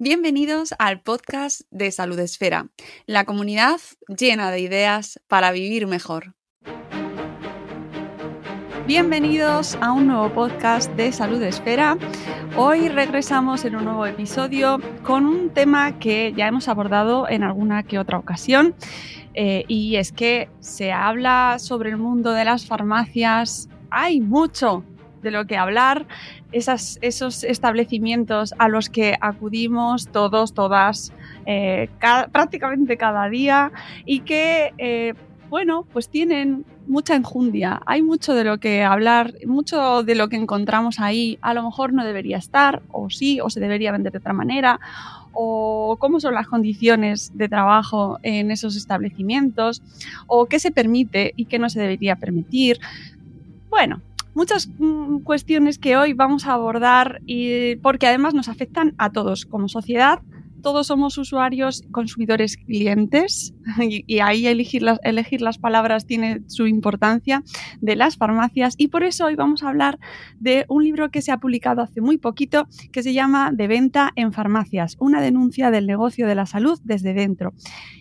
[0.00, 2.68] Bienvenidos al podcast de Salud Esfera,
[3.06, 6.36] la comunidad llena de ideas para vivir mejor.
[8.86, 11.98] Bienvenidos a un nuevo podcast de Salud Esfera.
[12.56, 17.82] Hoy regresamos en un nuevo episodio con un tema que ya hemos abordado en alguna
[17.82, 18.76] que otra ocasión
[19.34, 23.68] eh, y es que se habla sobre el mundo de las farmacias.
[23.90, 24.84] Hay mucho
[25.22, 26.06] de lo que hablar,
[26.52, 31.12] esos establecimientos a los que acudimos todos, todas,
[31.46, 31.88] eh,
[32.32, 33.72] prácticamente cada día
[34.04, 35.14] y que, eh,
[35.50, 40.36] bueno, pues tienen mucha enjundia, hay mucho de lo que hablar, mucho de lo que
[40.36, 44.18] encontramos ahí, a lo mejor no debería estar, o sí, o se debería vender de
[44.18, 44.80] otra manera,
[45.32, 49.82] o cómo son las condiciones de trabajo en esos establecimientos,
[50.26, 52.78] o qué se permite y qué no se debería permitir.
[53.68, 54.00] Bueno,
[54.38, 59.46] muchas mm, cuestiones que hoy vamos a abordar y porque además nos afectan a todos
[59.46, 60.20] como sociedad.
[60.62, 67.42] Todos somos usuarios, consumidores, clientes y, ahí elegir las, elegir las palabras tiene su importancia
[67.80, 69.98] de las farmacias y por eso hoy vamos a hablar
[70.38, 74.10] de un libro que se ha publicado hace muy poquito que se llama De venta
[74.16, 77.54] en farmacias, una denuncia del negocio de la salud desde dentro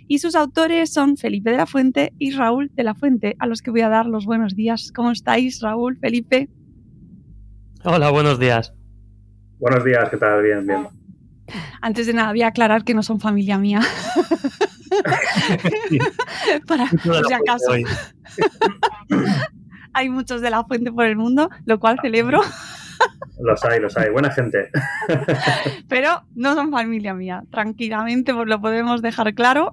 [0.07, 3.61] y sus autores son Felipe de la Fuente y Raúl de la Fuente, a los
[3.61, 4.91] que voy a dar los buenos días.
[4.95, 6.49] ¿Cómo estáis, Raúl, Felipe?
[7.83, 8.73] Hola, buenos días.
[9.59, 10.43] Buenos días, ¿qué tal?
[10.43, 10.96] Bien, bien.
[11.81, 13.81] Antes de nada, voy a aclarar que no son familia mía.
[16.67, 17.73] Para, por si acaso.
[19.93, 22.41] Hay muchos de la fuente por el mundo, lo cual celebro.
[23.39, 24.09] Los hay, los hay.
[24.09, 24.69] Buena gente.
[25.87, 27.43] Pero no son familia mía.
[27.51, 29.69] Tranquilamente pues lo podemos dejar claro.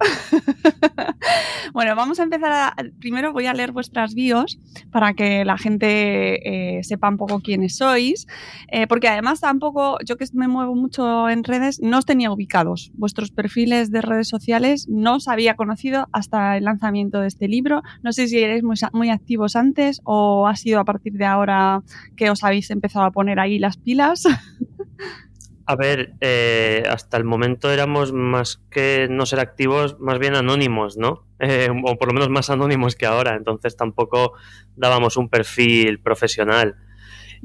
[1.73, 2.51] bueno, vamos a empezar.
[2.51, 4.59] A, primero voy a leer vuestras bios
[4.91, 8.27] para que la gente eh, sepa un poco quiénes sois.
[8.71, 12.91] Eh, porque además tampoco, yo que me muevo mucho en redes, no os tenía ubicados.
[12.93, 17.81] Vuestros perfiles de redes sociales no os había conocido hasta el lanzamiento de este libro.
[18.03, 21.81] No sé si erais muy, muy activos antes o ha sido a partir de ahora
[22.15, 24.23] que os habéis empezado a poner ahí las pilas?
[25.67, 30.95] A ver, eh, hasta el momento éramos más que no ser activos, más bien anónimos,
[30.95, 31.25] ¿no?
[31.39, 34.33] Eh, o por lo menos más anónimos que ahora, entonces tampoco
[34.75, 36.75] dábamos un perfil profesional.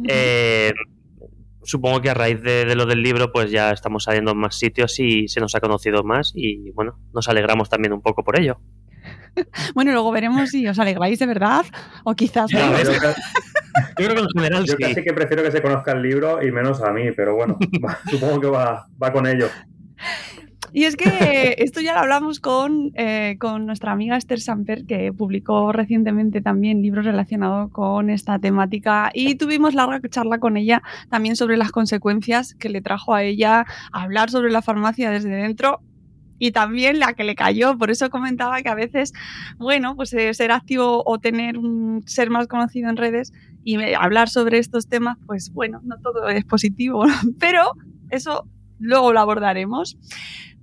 [0.07, 0.75] Eh,
[1.63, 4.59] supongo que a raíz de, de, lo del libro, pues ya estamos saliendo en más
[4.59, 8.39] sitios y se nos ha conocido más y bueno, nos alegramos también un poco por
[8.39, 8.61] ello.
[9.75, 11.65] bueno, luego veremos si os alegráis de verdad
[12.05, 12.53] o quizás...
[12.53, 12.61] No,
[13.99, 16.51] yo creo que en general Yo casi que prefiero que se conozca el libro y
[16.51, 17.59] menos a mí, pero bueno,
[18.11, 19.49] supongo que va, con ello.
[20.73, 25.13] Y es que esto ya lo hablamos con, eh, con, nuestra amiga Esther Samper, que
[25.13, 31.35] publicó recientemente también libros relacionados con esta temática y tuvimos larga charla con ella también
[31.35, 35.81] sobre las consecuencias que le trajo a ella hablar sobre la farmacia desde dentro
[36.41, 37.79] y también la que le cayó.
[37.79, 39.13] Por eso comentaba que a veces,
[39.59, 43.33] bueno, pues eh, ser activo o tener un ser más conocido en redes
[43.65, 47.05] y hablar sobre estos temas, pues bueno, no todo es positivo,
[47.39, 47.73] pero
[48.11, 48.47] eso
[48.79, 49.99] luego lo abordaremos.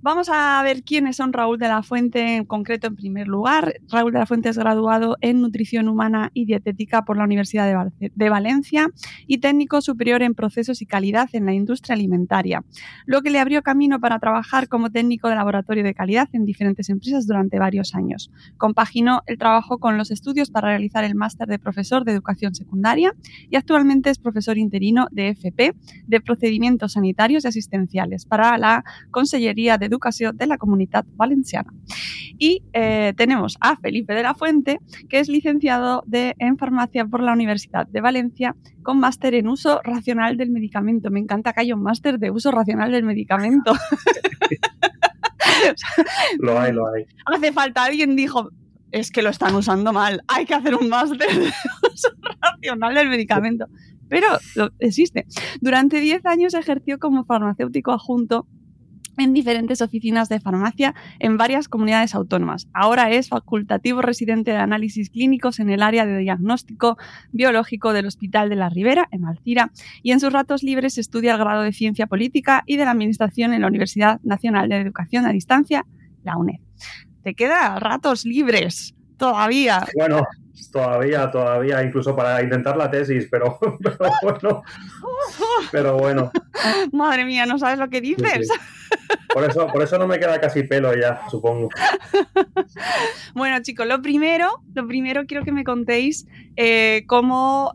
[0.00, 3.80] Vamos a ver quiénes son Raúl de la Fuente en concreto en primer lugar.
[3.90, 8.28] Raúl de la Fuente es graduado en Nutrición Humana y Dietética por la Universidad de,
[8.28, 8.90] Valencia
[9.26, 12.64] y técnico superior en procesos y calidad en la industria alimentaria,
[13.06, 16.88] lo que le abrió camino para trabajar como técnico de laboratorio de calidad en diferentes
[16.90, 18.30] empresas durante varios años.
[18.56, 23.16] Compaginó el trabajo con los estudios para realizar el máster de profesor de educación secundaria
[23.50, 25.74] y actualmente es profesor interino de FP
[26.06, 31.72] de procedimientos sanitarios y asistenciales para la Consellería de Educación de la Comunidad Valenciana.
[32.38, 34.78] Y eh, tenemos a Felipe de la Fuente,
[35.08, 39.80] que es licenciado de, en farmacia por la Universidad de Valencia con máster en uso
[39.82, 41.10] racional del medicamento.
[41.10, 43.72] Me encanta que haya un máster de uso racional del medicamento.
[46.38, 47.04] lo hay, lo hay.
[47.26, 48.50] Hace falta, alguien dijo,
[48.92, 51.52] es que lo están usando mal, hay que hacer un máster de
[51.92, 52.08] uso
[52.40, 53.66] racional del medicamento.
[54.08, 54.26] Pero
[54.78, 55.26] existe.
[55.60, 58.46] Durante 10 años ejerció como farmacéutico adjunto
[59.18, 62.68] en diferentes oficinas de farmacia en varias comunidades autónomas.
[62.72, 66.96] Ahora es facultativo residente de análisis clínicos en el área de diagnóstico
[67.32, 69.70] biológico del Hospital de la Ribera, en Alcira,
[70.02, 73.52] y en sus ratos libres estudia el grado de Ciencia Política y de la Administración
[73.52, 75.86] en la Universidad Nacional de Educación a Distancia,
[76.24, 76.60] la UNED.
[77.22, 79.84] Te queda ratos libres todavía.
[79.96, 80.22] Bueno,
[80.72, 84.62] todavía, todavía, incluso para intentar la tesis, pero, pero bueno.
[85.70, 86.30] Pero bueno.
[86.92, 88.48] Madre mía, no sabes lo que dices.
[89.32, 91.68] Por eso, por eso no me queda casi pelo ya, supongo.
[93.34, 96.26] Bueno, chicos, lo primero, lo primero quiero que me contéis
[96.56, 97.72] eh, cómo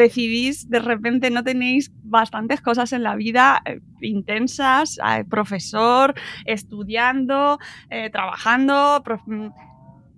[0.00, 7.58] decidís, de repente no tenéis bastantes cosas en la vida eh, intensas, eh, profesor, estudiando,
[7.90, 9.02] eh, trabajando.
[9.26, 9.48] Mm,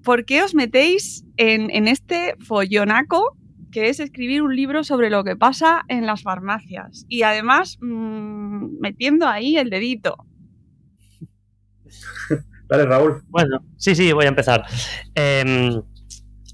[0.04, 3.36] ¿Por qué os metéis en, este follonaco
[3.70, 7.06] que es escribir un libro sobre lo que pasa en las farmacias?
[7.08, 10.16] Y además mm, metiendo ahí el dedito.
[12.68, 13.22] Dale, Raúl.
[13.28, 14.64] Bueno, sí, sí, voy a empezar.
[15.14, 15.80] Em,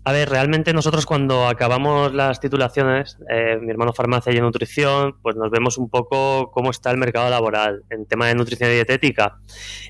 [0.04, 5.36] a ver, realmente nosotros cuando acabamos las titulaciones, eh, mi hermano farmacia y nutrición, pues
[5.36, 7.84] nos vemos un poco cómo está el mercado laboral.
[7.90, 9.36] En tema de nutrición y dietética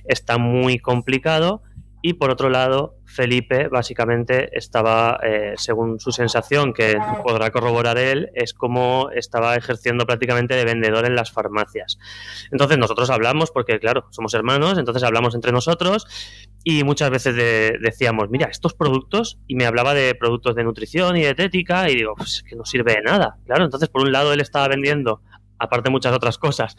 [0.05, 1.63] está muy complicado
[2.01, 8.31] y por otro lado, Felipe básicamente estaba, eh, según su sensación, que podrá corroborar él,
[8.35, 11.99] es como estaba ejerciendo prácticamente de vendedor en las farmacias.
[12.53, 16.07] Entonces nosotros hablamos, porque claro, somos hermanos, entonces hablamos entre nosotros
[16.63, 17.35] y muchas veces
[17.81, 22.15] decíamos, mira, estos productos, y me hablaba de productos de nutrición y dietética, y digo,
[22.17, 23.39] pues que no sirve de nada.
[23.47, 25.23] Claro, entonces por un lado él estaba vendiendo,
[25.59, 26.77] aparte muchas otras cosas,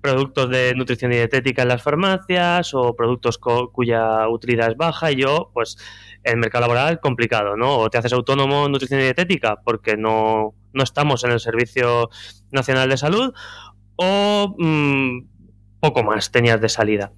[0.00, 5.16] productos de nutrición y dietética en las farmacias o productos cuya utilidad es baja y
[5.16, 5.76] yo, pues,
[6.22, 7.78] el mercado laboral complicado, ¿no?
[7.78, 12.08] O te haces autónomo en nutrición y dietética porque no, no estamos en el Servicio
[12.50, 13.34] Nacional de Salud
[13.96, 15.26] o mm,
[15.80, 17.12] poco más tenías de salida.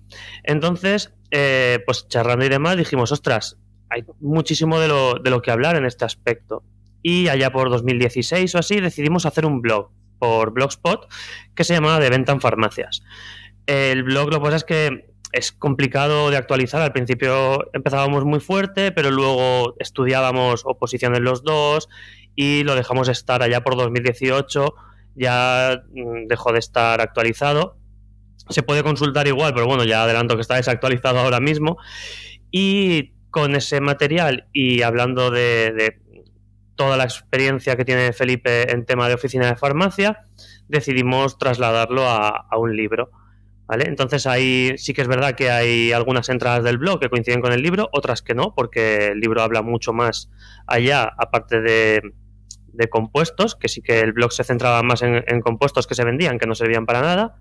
[0.44, 3.58] Entonces, eh, pues charlando y demás, dijimos, ostras,
[3.90, 6.64] hay muchísimo de lo, de lo que hablar en este aspecto.
[7.02, 11.06] Y allá por 2016 o así decidimos hacer un blog por Blogspot
[11.54, 13.02] que se llamaba De Venta en Farmacias.
[13.66, 16.82] El blog lo que pasa es que es complicado de actualizar.
[16.82, 21.88] Al principio empezábamos muy fuerte, pero luego estudiábamos oposiciones los dos
[22.34, 24.74] y lo dejamos estar allá por 2018.
[25.14, 27.76] Ya mm, dejó de estar actualizado.
[28.48, 31.76] Se puede consultar igual, pero bueno, ya adelanto que está desactualizado ahora mismo.
[32.50, 35.98] Y con ese material y hablando de
[36.76, 40.18] toda la experiencia que tiene Felipe en tema de oficina de farmacia,
[40.68, 43.10] decidimos trasladarlo a, un libro.
[43.66, 43.86] ¿Vale?
[43.88, 47.52] Entonces ahí sí que es verdad que hay algunas entradas del blog que coinciden con
[47.52, 50.30] el libro, otras que no, porque el libro habla mucho más
[50.68, 52.00] allá, aparte de,
[52.90, 56.46] compuestos, que sí que el blog se centraba más en, compuestos que se vendían, que
[56.46, 57.40] no servían para nada.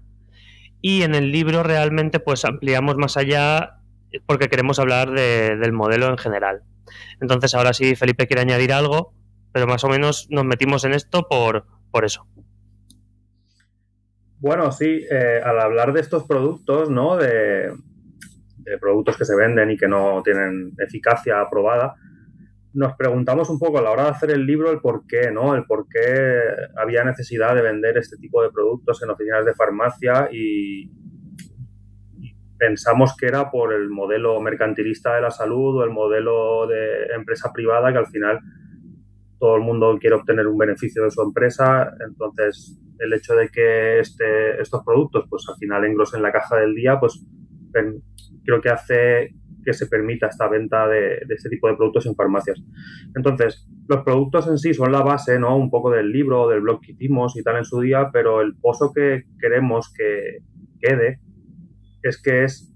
[0.81, 3.81] Y en el libro realmente pues ampliamos más allá
[4.25, 6.63] porque queremos hablar del modelo en general.
[7.21, 9.13] Entonces ahora sí Felipe quiere añadir algo,
[9.55, 12.27] pero más o menos nos metimos en esto por, por eso.
[14.37, 17.15] Bueno, sí, eh, al hablar de estos productos, ¿no?
[17.15, 17.71] De,
[18.81, 21.95] productos que se venden y que no tienen eficacia aprobada,
[22.73, 25.55] nos preguntamos un poco a la hora de hacer el libro el por qué, ¿no?
[25.55, 26.41] El por qué
[26.75, 30.91] había necesidad de vender este tipo de productos en oficinas de farmacia y,
[32.19, 37.05] y pensamos que era por el modelo mercantilista de la salud o el modelo de
[37.15, 38.41] empresa privada que al final
[39.39, 43.99] todo el mundo quiere obtener un beneficio de su empresa, entonces el hecho de que
[43.99, 47.25] este, estos productos pues al final engrosen la caja del día, pues
[48.45, 49.35] creo que hace
[49.65, 52.61] que se permita esta venta de, este tipo de productos en farmacias.
[53.15, 55.57] Entonces, los productos en sí son la base, ¿no?
[55.57, 58.55] Un poco del libro, del blog que hicimos y tal en su día, pero el
[58.55, 60.43] pozo que queremos que
[60.79, 61.19] quede
[62.03, 62.71] es que es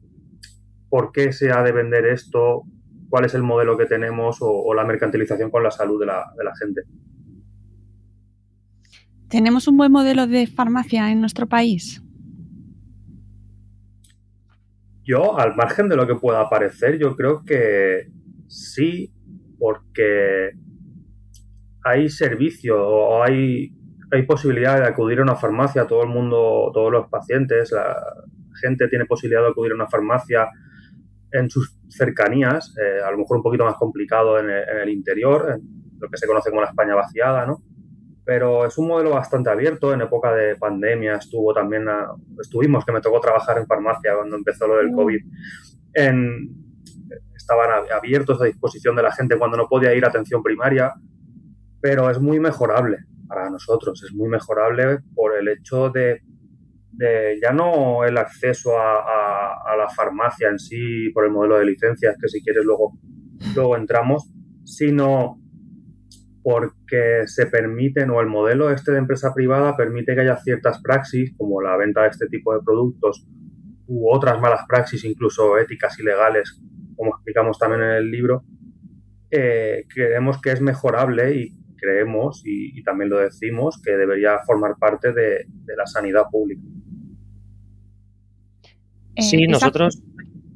[0.90, 2.64] por qué se ha de vender esto,
[3.10, 6.82] cuál es el modelo que tenemos o, la mercantilización con la salud de la, gente.
[9.30, 12.04] ¿Tenemos un buen modelo de farmacia en nuestro país?
[15.04, 18.12] Yo, al margen de lo que pueda parecer, yo creo que
[18.48, 19.12] sí,
[19.58, 20.52] porque
[21.84, 23.72] hay servicio o hay,
[24.12, 27.98] hay posibilidad de acudir a una farmacia, todo el mundo, todos los pacientes, la
[28.62, 30.48] gente tiene posibilidad de acudir a una farmacia
[31.32, 36.00] en sus cercanías, eh, a lo mejor un poquito más complicado en el, interior, en
[36.00, 37.62] lo que se conoce como la España vaciada, ¿no?
[38.24, 39.94] Pero es un modelo bastante abierto.
[39.94, 41.86] En época de pandemia estuvo también,
[42.40, 44.96] estuvimos, que me tocó trabajar en farmacia cuando empezó lo del mm.
[44.96, 45.20] COVID.
[47.36, 50.94] estaban abiertos a disposición de la gente cuando no podía ir a atención primaria,
[51.82, 56.22] pero es muy mejorable para nosotros, es muy mejorable por el hecho de
[57.42, 62.28] ya no el acceso a, la farmacia en sí por el modelo de licencias, que
[62.28, 62.98] si quieres luego,
[63.56, 64.30] luego entramos,
[64.66, 65.40] sino
[66.44, 71.34] porque se permiten, o el modelo este de empresa privada permite que haya ciertas praxis,
[71.38, 73.26] como la venta de este tipo de productos,
[73.88, 76.62] u otras malas praxis, incluso éticas y legales,
[76.96, 78.44] como explicamos también en el libro,
[79.32, 85.14] eh, creemos que es mejorable y creemos, y, también lo decimos, que debería formar parte
[85.14, 85.46] de
[85.78, 86.62] la sanidad pública.
[89.16, 90.02] Eh, sí, nosotros.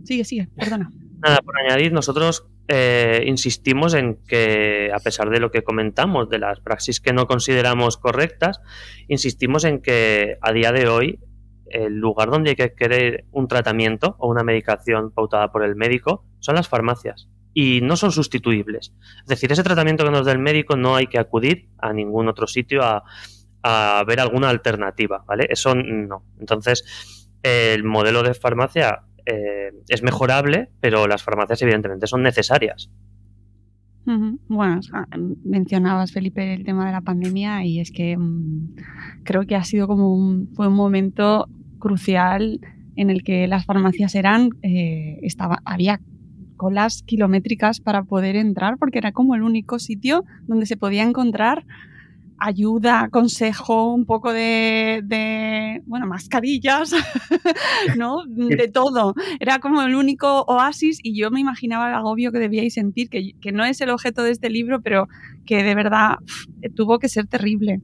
[0.04, 0.92] Sigue, sigue, perdona.
[1.22, 6.40] Nada, por añadir, nosotros eh, insistimos en que, a pesar de lo que comentamos, de
[6.40, 8.60] las praxis que no consideramos correctas,
[9.08, 11.20] insistimos en que a día de hoy
[11.66, 16.26] el lugar donde hay que querer un tratamiento o una medicación pautada por el médico
[16.40, 18.94] son las farmacias y no son sustituibles.
[19.22, 22.28] Es decir, ese tratamiento que nos da el médico no hay que acudir a ningún
[22.28, 23.04] otro sitio a,
[23.64, 25.48] a ver alguna alternativa, ¿vale?
[25.50, 26.26] Eso no.
[26.40, 32.90] Entonces, el modelo de farmacia eh, es mejorable, pero las farmacias evidentemente son necesarias.
[34.06, 34.82] Bueno,
[35.46, 38.76] mencionabas, Felipe, el tema de la pandemia y es que mm,
[39.24, 41.48] creo que ha sido como un, fue un momento
[41.80, 42.60] crucial
[42.98, 46.02] en el que las farmacias eran, eh, estaba, había
[46.58, 51.66] colas kilométricas para poder entrar porque era como el único sitio donde se podía encontrar
[52.40, 56.94] ayuda, consejo, un poco de, bueno, mascarillas,
[57.98, 58.24] ¿no?
[58.28, 59.14] De todo.
[59.40, 63.34] Era como el único oasis y yo me imaginaba el agobio que debíais sentir, que,
[63.42, 65.08] que no es el objeto de este libro, pero
[65.46, 66.16] que de verdad
[66.76, 67.82] tuvo que ser terrible.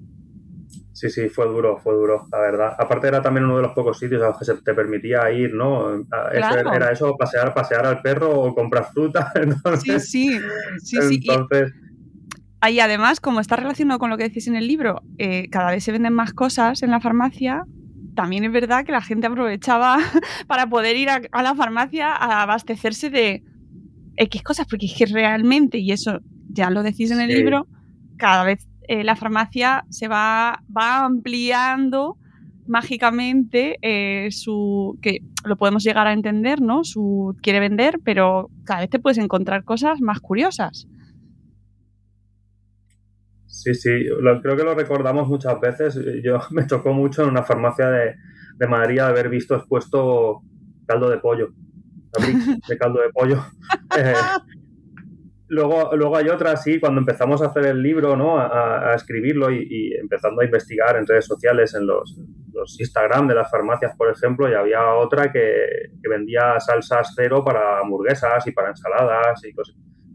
[1.00, 2.76] Sí, sí, fue duro, fue duro, la verdad.
[2.78, 5.54] Aparte era también uno de los pocos sitios a los que se te permitía ir,
[5.54, 6.06] ¿no?
[6.34, 9.32] era eso, pasear, pasear al perro o comprar fruta.
[9.82, 10.40] sí, sí,
[10.84, 11.89] sí, Entonces, y
[12.62, 15.92] además, como está relacionado con lo que decís en el libro, eh, cada vez se
[15.92, 17.64] venden más cosas en la farmacia.
[18.16, 19.98] También es verdad que la gente aprovechaba
[20.48, 23.44] para poder ir a, la farmacia a abastecerse de
[24.18, 27.68] X cosas, porque es que realmente, y eso ya lo decís en el libro,
[28.18, 32.18] cada vez eh, la farmacia se va, va ampliando
[32.68, 36.84] mágicamente eh, su que lo podemos llegar a entender, ¿no?
[36.84, 40.88] Su quiere vender, pero cada vez te puedes encontrar cosas más curiosas.
[43.62, 43.90] Sí, sí,
[44.42, 46.00] creo que lo recordamos muchas veces.
[46.24, 48.16] Yo me tocó mucho en una farmacia de,
[48.56, 50.42] de Madrid haber visto expuesto
[50.88, 51.50] caldo de pollo,
[52.68, 53.44] de caldo de pollo.
[53.98, 54.14] Eh,
[55.48, 58.40] luego, luego hay otras, sí, cuando empezamos a hacer el libro, ¿no?
[58.40, 62.18] a, escribirlo y, empezando a investigar en redes sociales, en los,
[62.54, 67.44] los, Instagram de las farmacias, por ejemplo, y había otra que, que vendía salsas cero
[67.44, 69.54] para hamburguesas y para ensaladas y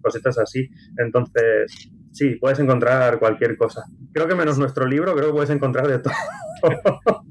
[0.04, 0.68] cositas así.
[0.99, 3.87] Entonces, Sí, puedes encontrar cualquier cosa.
[4.12, 6.14] Creo que menos nuestro libro, creo que puedes encontrar de todo.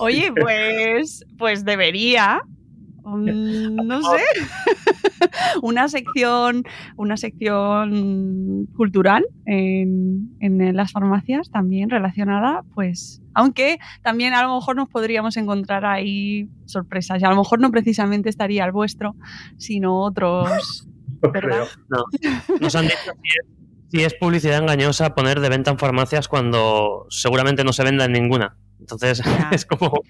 [0.00, 2.42] Oye, pues, pues debería.
[3.04, 4.24] no sé.
[5.62, 6.64] una sección,
[6.96, 14.74] una sección cultural en, en, las farmacias también relacionada, pues, aunque también a lo mejor
[14.74, 17.22] nos podríamos encontrar ahí sorpresas.
[17.22, 19.14] Y a lo mejor no precisamente estaría el vuestro,
[19.56, 20.88] sino otros.
[22.60, 23.12] Nos han dicho
[23.88, 28.12] si es publicidad engañosa poner de venta en farmacias cuando seguramente no se venda en
[28.12, 28.56] ninguna.
[28.80, 30.00] Entonces es como,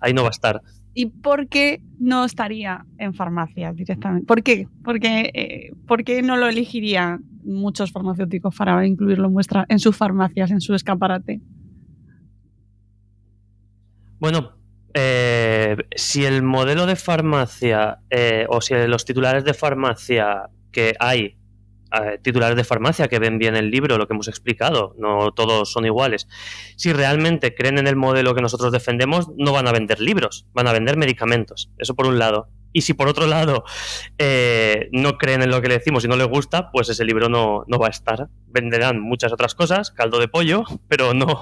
[0.00, 0.62] ahí no va a estar.
[0.94, 4.26] ¿Y por qué no estaría en farmacias directamente?
[4.26, 4.66] ¿Por qué?
[4.82, 9.36] Porque, eh, ¿Por qué no lo elegirían muchos farmacéuticos para incluirlo en,
[9.68, 11.40] en sus farmacias, en su escaparate?
[14.18, 14.56] Bueno,
[14.94, 21.36] eh, si el modelo de farmacia eh, o si los titulares de farmacia que hay
[22.22, 25.86] titulares de farmacia que ven bien el libro, lo que hemos explicado, no todos son
[25.86, 26.28] iguales.
[26.76, 30.66] Si realmente creen en el modelo que nosotros defendemos, no van a vender libros, van
[30.66, 31.70] a vender medicamentos.
[31.78, 32.48] Eso por un lado.
[32.72, 33.64] Y si por otro lado
[34.18, 37.28] eh, no creen en lo que le decimos y no les gusta, pues ese libro
[37.28, 38.28] no, no va a estar.
[38.48, 41.40] Venderán muchas otras cosas, caldo de pollo, pero no,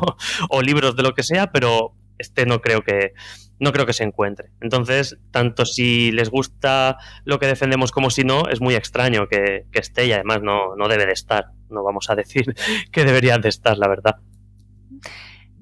[0.51, 3.15] o libros de lo que sea, pero este no creo que
[3.59, 4.51] no creo que se encuentre.
[4.61, 9.67] Entonces, tanto si les gusta lo que defendemos como si no, es muy extraño que,
[9.73, 11.47] esté y además no, no, debe de estar.
[11.71, 12.55] No vamos a decir
[12.93, 14.17] que debería de estar, la verdad.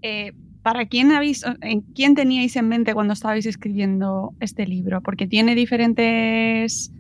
[0.03, 0.33] Eh,
[0.63, 5.01] ¿Para quién habéis, en quién teníais en mente cuando estabais escribiendo este libro?
[5.01, 6.93] Porque tiene diferentes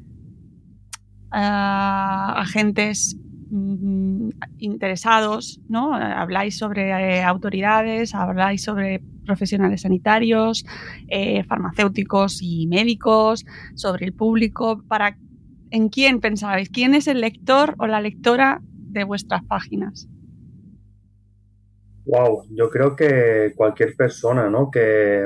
[1.30, 3.16] ah, agentes
[3.52, 5.94] mm, interesados, ¿no?
[5.94, 10.64] Habláis sobre eh, autoridades, habláis sobre profesionales sanitarios,
[11.08, 13.44] eh, farmacéuticos y médicos,
[13.74, 14.82] sobre el público.
[14.88, 15.16] Para,
[15.70, 16.68] ¿En quién pensabais?
[16.68, 20.08] ¿Quién es el lector o la lectora de vuestras páginas?
[22.04, 24.70] Wow, yo creo que cualquier persona ¿no?
[24.70, 25.24] que,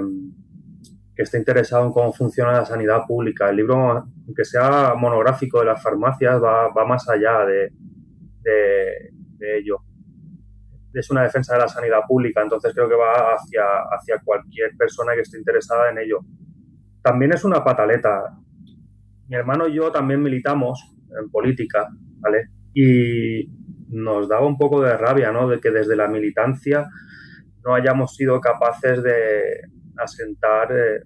[1.16, 3.49] que esté interesado en cómo funciona la sanidad pública.
[3.49, 7.73] El libro, aunque sea monográfico de las farmacias, va, más allá de,
[8.50, 9.81] de ello
[11.00, 15.15] es una defensa de la sanidad pública, entonces creo que va hacia, hacia cualquier persona
[15.15, 16.21] que esté interesada en ello.
[17.03, 18.37] También es una pataleta.
[19.29, 21.88] Mi hermano y yo también militamos en política,
[22.19, 22.49] ¿vale?
[22.75, 23.49] Y
[23.88, 25.49] nos daba un poco de rabia, ¿no?
[25.49, 26.88] De que desde la militancia
[27.65, 29.61] no hayamos sido capaces de
[29.99, 31.03] asentar eh,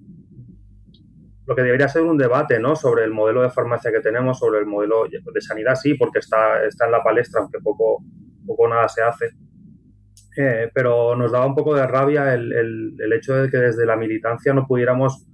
[1.51, 2.77] lo que debería ser un debate, ¿no?
[2.77, 6.65] Sobre el modelo de farmacia que tenemos, sobre el modelo de sanidad, sí, porque está,
[6.65, 8.05] está en la palestra, aunque poco,
[8.47, 9.31] poco nada se hace.
[10.37, 13.97] Eh, pero nos daba un poco de rabia el, el, hecho de que desde la
[13.97, 15.27] militancia no pudiéramos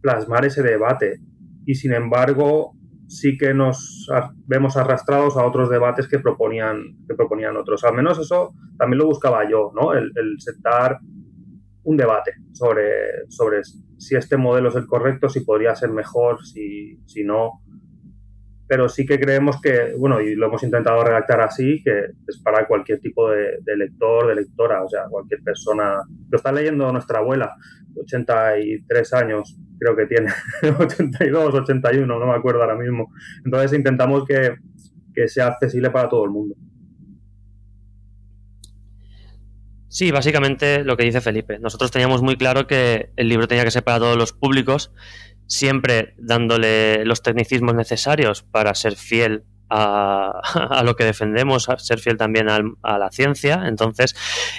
[0.00, 1.20] plasmar ese debate.
[1.66, 2.72] Y sin embargo,
[3.06, 4.08] sí que nos
[4.48, 7.84] vemos arrastrados a otros debates que proponían, que proponían otros.
[7.84, 9.92] Al menos eso también lo buscaba yo, ¿no?
[9.92, 10.98] El, el sentar
[11.84, 13.62] un debate sobre, sobre
[13.98, 17.62] si este modelo es el correcto, si podría ser mejor, si, si no.
[18.66, 22.66] Pero sí que creemos que, bueno, y lo hemos intentado redactar así, que es para
[22.68, 26.02] cualquier tipo de, lector, de lectora, o sea, cualquier persona.
[26.30, 27.56] Lo está leyendo nuestra abuela,
[27.96, 30.30] 83 años, creo que tiene,
[30.78, 33.12] 82, 81, no me acuerdo ahora mismo.
[33.44, 34.54] Entonces intentamos que,
[35.12, 36.54] que sea accesible para todo el mundo.
[39.90, 41.58] Sí, básicamente lo que dice Felipe.
[41.58, 44.92] Nosotros teníamos muy claro que el libro tenía que ser para todos los públicos,
[45.48, 52.16] siempre dándole los tecnicismos necesarios para ser fiel a, lo que defendemos, a ser fiel
[52.16, 53.64] también a, la ciencia.
[53.66, 54.14] Entonces,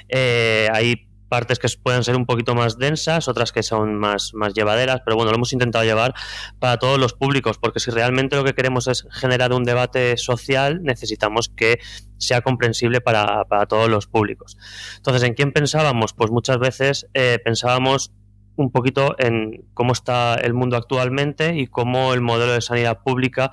[0.10, 4.54] eh, ahí partes que pueden ser un poquito más densas, otras que son más, más
[4.54, 6.14] llevaderas, pero bueno, lo hemos intentado llevar
[6.60, 10.84] para todos los públicos, porque si realmente lo que queremos es generar un debate social,
[10.84, 11.80] necesitamos que
[12.18, 14.58] sea comprensible para, todos los públicos.
[14.98, 16.12] Entonces, ¿en quién pensábamos?
[16.12, 18.12] Pues muchas veces eh, pensábamos
[18.58, 23.52] un poquito en cómo está el mundo actualmente y cómo el modelo de sanidad pública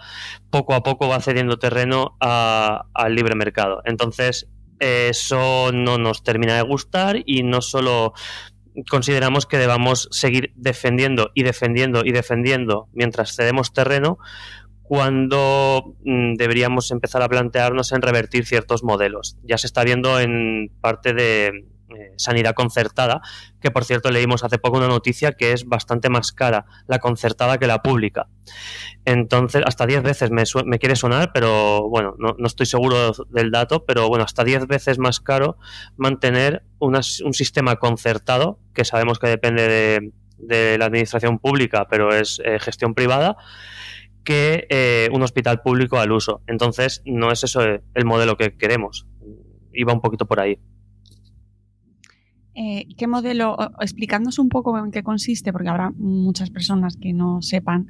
[0.50, 3.82] poco a poco va cediendo terreno al libre mercado.
[3.84, 4.48] Entonces,
[4.80, 8.12] eso no nos termina de gustar y no solo
[8.88, 14.18] consideramos que debamos seguir defendiendo y defendiendo y defendiendo mientras cedemos terreno
[14.82, 19.36] cuando mm, deberíamos empezar a plantearnos en revertir ciertos modelos.
[19.42, 23.22] Ya se está viendo en parte de, eh, sanidad concertada,
[23.62, 27.56] que por cierto leímos hace poco una noticia que es bastante más cara la concertada
[27.56, 28.26] que la pública.
[29.06, 33.86] Entonces, hasta 10 veces me, me, quiere sonar, pero bueno, no, estoy seguro del dato,
[33.86, 35.56] pero bueno, hasta 10 veces más caro
[35.96, 42.58] mantener un sistema concertado, que sabemos que depende de, la administración pública, pero es eh,
[42.58, 43.38] gestión privada,
[44.24, 46.42] que eh, un hospital público al uso.
[46.46, 49.06] Entonces, no es eso el modelo que queremos.
[49.72, 50.60] Iba un poquito por ahí.
[52.60, 57.40] Eh, ¿Qué modelo, explicándonos un poco en qué consiste, porque habrá muchas personas que no
[57.40, 57.86] sepan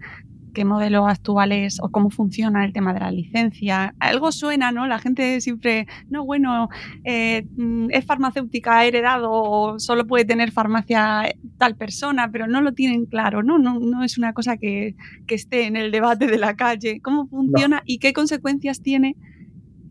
[0.52, 3.94] qué modelo actual es o cómo funciona el tema de la licencia.
[3.98, 4.86] Algo suena, ¿no?
[4.86, 6.68] La gente siempre, no, bueno,
[7.04, 12.74] eh, mm, es farmacéutica, heredado o solo puede tener farmacia tal persona, pero no lo
[12.74, 13.58] tienen claro, ¿no?
[13.58, 14.96] No, no es una cosa que,
[15.28, 17.00] esté en el debate de la calle.
[17.00, 19.16] ¿Cómo funciona y qué consecuencias tiene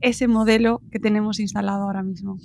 [0.02, 2.38] ese modelo que tenemos instalado ahora mismo?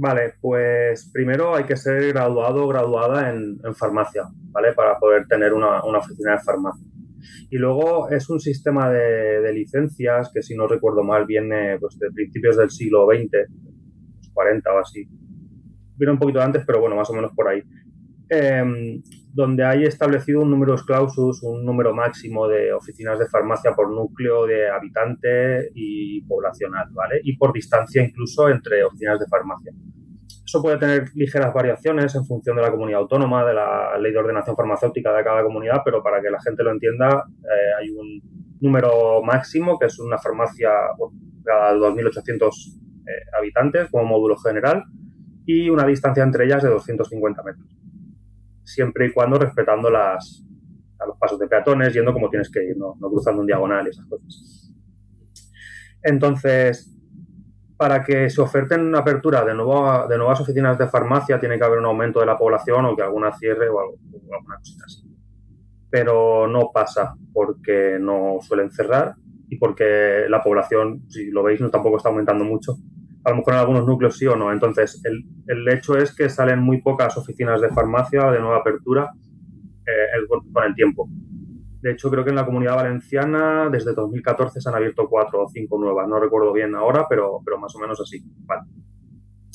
[0.00, 4.72] Vale, pues primero hay que ser graduado o graduada en, farmacia, ¿vale?
[4.72, 6.86] Para poder tener una, oficina de farmacia.
[7.50, 12.12] Y luego es un sistema de, licencias que, si no recuerdo mal, viene pues, de
[12.12, 15.04] principios del siglo XX, 40 o así.
[15.96, 17.60] Viene un poquito antes, pero bueno, más o menos por ahí.
[18.28, 23.90] Em, donde hay establecido un número clausus, un número máximo de oficinas de farmacia por
[23.90, 27.20] núcleo de habitante y poblacional, ¿vale?
[27.22, 29.72] Y por distancia incluso entre oficinas de farmacia.
[30.44, 34.18] Eso puede tener ligeras variaciones en función de la comunidad autónoma, de la ley de
[34.18, 38.22] ordenación farmacéutica de cada comunidad, pero para que la gente lo entienda, eh, hay un
[38.60, 41.10] número máximo, que es una farmacia por
[41.44, 44.84] cada 2.800 eh, habitantes como módulo general,
[45.44, 47.77] y una distancia entre ellas de 250 metros
[48.68, 50.44] siempre y cuando respetando las,
[50.98, 53.90] a los pasos de peatones, yendo como tienes que ir, no, cruzando un diagonal y
[53.90, 54.72] esas cosas.
[56.02, 56.94] Entonces,
[57.76, 61.64] para que se oferten una apertura de, nuevo, de nuevas oficinas de farmacia, tiene que
[61.64, 65.02] haber un aumento de la población o que alguna cierre o, alguna cosita así.
[65.90, 69.14] Pero no pasa porque no suelen cerrar
[69.48, 72.76] y porque la población, si lo veis, no tampoco está aumentando mucho
[73.28, 74.52] a lo mejor en algunos núcleos sí o no.
[74.52, 79.10] Entonces, el, el hecho es que salen muy pocas oficinas de farmacia de nueva apertura
[79.86, 81.08] eh, con el tiempo.
[81.80, 85.48] De hecho, creo que en la comunidad valenciana desde 2014 se han abierto cuatro o
[85.48, 86.08] cinco nuevas.
[86.08, 88.22] No recuerdo bien ahora, pero, pero más o menos así.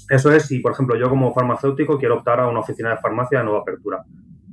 [0.09, 3.39] Eso es si, por ejemplo, yo como farmacéutico quiero optar a una oficina de farmacia
[3.39, 4.03] de nueva apertura.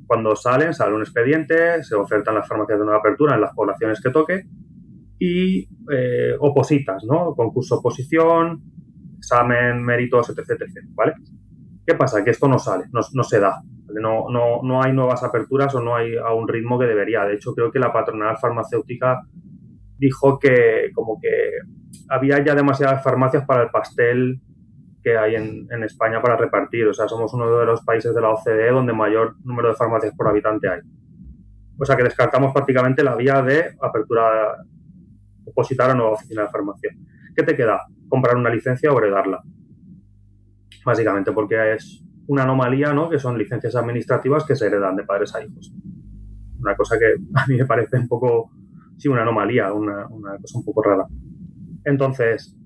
[0.07, 4.01] Cuando salen, sale un expediente, se ofertan las farmacias de nueva apertura en las poblaciones
[4.01, 4.45] que toque
[5.19, 7.35] y eh, opositas, ¿no?
[7.35, 8.63] Concurso oposición,
[9.21, 10.85] examen, méritos, etc, etc.
[10.95, 11.15] ¿Vale?
[11.87, 12.25] ¿Qué pasa?
[12.25, 13.63] Que esto no sale, no, se da.
[13.89, 17.25] No, no, no hay nuevas aperturas o no hay a un ritmo que debería.
[17.25, 19.23] De hecho, creo que la patronal farmacéutica
[19.99, 21.29] dijo que como que
[22.09, 24.41] había ya demasiadas farmacias para el pastel
[25.03, 26.87] que hay en, España para repartir.
[26.87, 30.15] O sea, somos uno de los países de la OCDE donde mayor número de farmacias
[30.15, 30.81] por habitante hay.
[31.79, 34.57] O sea que descartamos prácticamente la vía de apertura,
[35.45, 36.91] opositar a nueva oficina de farmacia.
[37.35, 37.87] ¿Qué te queda?
[38.09, 39.43] Comprar una licencia o heredarla.
[40.85, 43.09] Básicamente porque es una anomalía, ¿no?
[43.09, 45.73] Que son licencias administrativas que se heredan de padres a hijos.
[46.59, 48.51] Una cosa que a mí me parece un poco,
[48.99, 51.07] sí, una anomalía, una, una cosa un poco rara.
[51.85, 52.57] Entonces,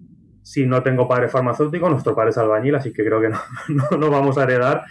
[0.42, 3.28] si no tengo padre farmacéutico, nuestro padre es albañil, así que creo que
[3.68, 4.84] no, no, vamos a heredar.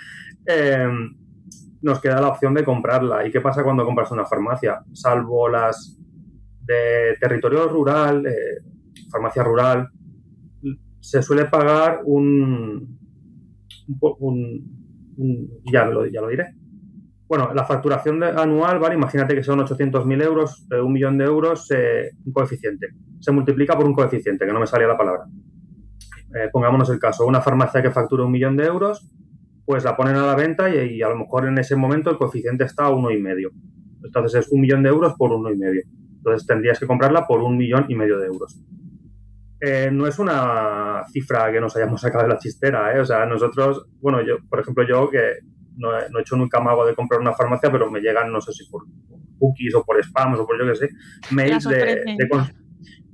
[0.46, 0.88] Eh,
[1.84, 3.28] nos queda la opción de comprarla.
[3.28, 4.82] ¿Y qué pasa cuando compras una farmacia?
[4.94, 6.00] Salvo las
[6.62, 8.64] de territorio rural, eh,
[9.10, 9.90] farmacia rural,
[11.00, 12.98] se suele pagar un,
[15.72, 16.56] ya, lo, ya lo diré.
[17.28, 18.96] Bueno, la facturación anual, ¿vale?
[18.96, 22.90] Imagínate que son 800.000 euros, eh, un millón de euros, eh, un coeficiente.
[23.20, 25.26] Se multiplica por un coeficiente, que no me salía la palabra.
[26.52, 29.08] pongámonos el caso, una farmacia que factura un millón de euros,
[29.66, 32.64] pues la ponen a la venta y, a lo mejor en ese momento el coeficiente
[32.66, 33.52] está a uno y medio.
[34.04, 35.84] Entonces es un millón de euros por uno y medio.
[36.24, 38.58] Entonces tendrías que comprarla por un millón y medio de euros.
[39.60, 43.02] Eh, no es una cifra que nos hayamos sacado de la chistera, ¿eh?
[43.02, 45.40] O sea, nosotros, bueno, yo, por ejemplo, yo que
[45.76, 48.70] no he, hecho nunca mago de comprar una farmacia, pero me llegan, no sé si
[48.70, 48.86] por
[49.38, 50.90] cookies o por spam o por yo qué sé,
[51.32, 52.04] mails de,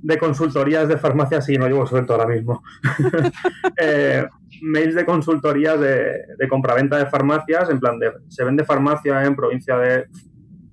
[0.02, 2.62] de, consultorías de farmacia, sí, no llevo suelto ahora mismo.
[3.76, 4.24] eh,
[4.62, 9.34] mails de consultorías de, de compraventa de farmacias, en plan de, se vende farmacia en
[9.34, 10.06] provincia de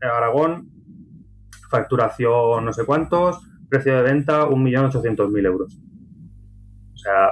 [0.02, 0.77] Aragón,
[1.70, 5.80] facturación no sé cuántos, precio de venta 1.800.000 euros.
[6.94, 7.30] O sea,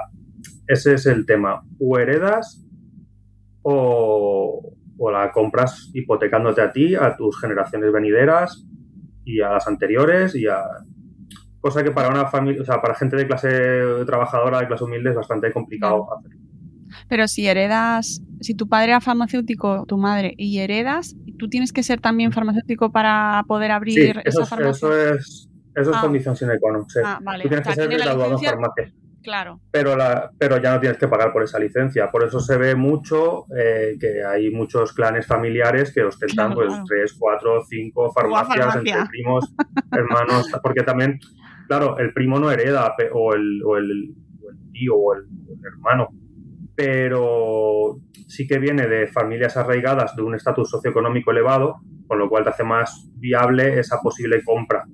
[0.66, 1.62] ese es el tema.
[1.80, 2.64] O heredas
[3.62, 8.66] o, o la compras hipotecándote a ti, a tus generaciones venideras
[9.24, 10.62] y a las anteriores y a
[11.60, 15.10] cosa que para una familia, o sea, para gente de clase trabajadora, de clase humilde
[15.10, 16.30] es bastante complicado hacer.
[17.08, 21.82] Pero si heredas, si tu padre era farmacéutico, tu madre, y heredas, tú tienes que
[21.82, 24.70] ser también farmacéutico para poder abrir esa farmacia.
[24.70, 26.00] Eso es, eso es ah.
[26.00, 26.86] condición sine qua non.
[27.04, 27.42] Ah, vale.
[27.42, 28.92] Tú tienes que ser graduado en farmacia.
[29.22, 29.60] Claro.
[29.72, 32.12] Pero, la, pero ya no tienes que pagar por esa licencia.
[32.12, 37.16] Por eso se ve mucho eh, que hay muchos clanes familiares que ostentan pues tres,
[37.18, 39.52] cuatro, cinco farmacias entre primos,
[39.90, 41.18] hermanos, porque también,
[41.66, 45.66] claro, el primo no hereda o el, o el, o el tío o el, el
[45.72, 46.08] hermano
[46.76, 47.96] pero
[48.28, 52.50] sí que viene de familias arraigadas de un estatus socioeconómico elevado, con lo cual te
[52.50, 54.84] hace más viable esa posible compra.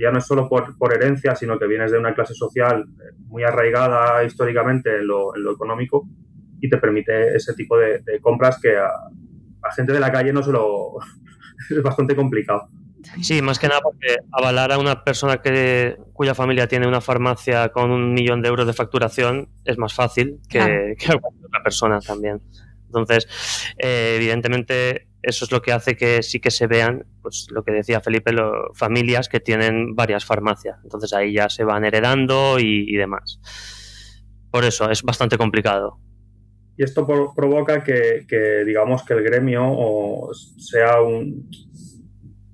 [0.00, 2.84] Ya no es solo por, herencia, sino que vienes de una clase social
[3.26, 6.08] muy arraigada históricamente en lo, económico
[6.60, 10.42] y te permite ese tipo de, compras que a, a, gente de la calle no
[10.42, 10.98] se lo...
[11.70, 12.66] es bastante complicado.
[13.22, 17.70] Sí, más que nada porque avalar a una persona que, cuya familia tiene una farmacia
[17.70, 20.58] con un millón de euros de facturación es más fácil que,
[20.98, 22.40] que otra persona también.
[22.86, 23.28] Entonces,
[23.76, 27.72] eh, evidentemente, eso es lo que hace que sí que se vean, pues lo que
[27.72, 30.78] decía Felipe, lo, familias que tienen varias farmacias.
[30.82, 33.40] Entonces ahí ya se van heredando y, demás.
[34.50, 35.98] Por eso es bastante complicado.
[36.78, 41.50] Y esto provoca que, que, digamos, que el gremio sea un,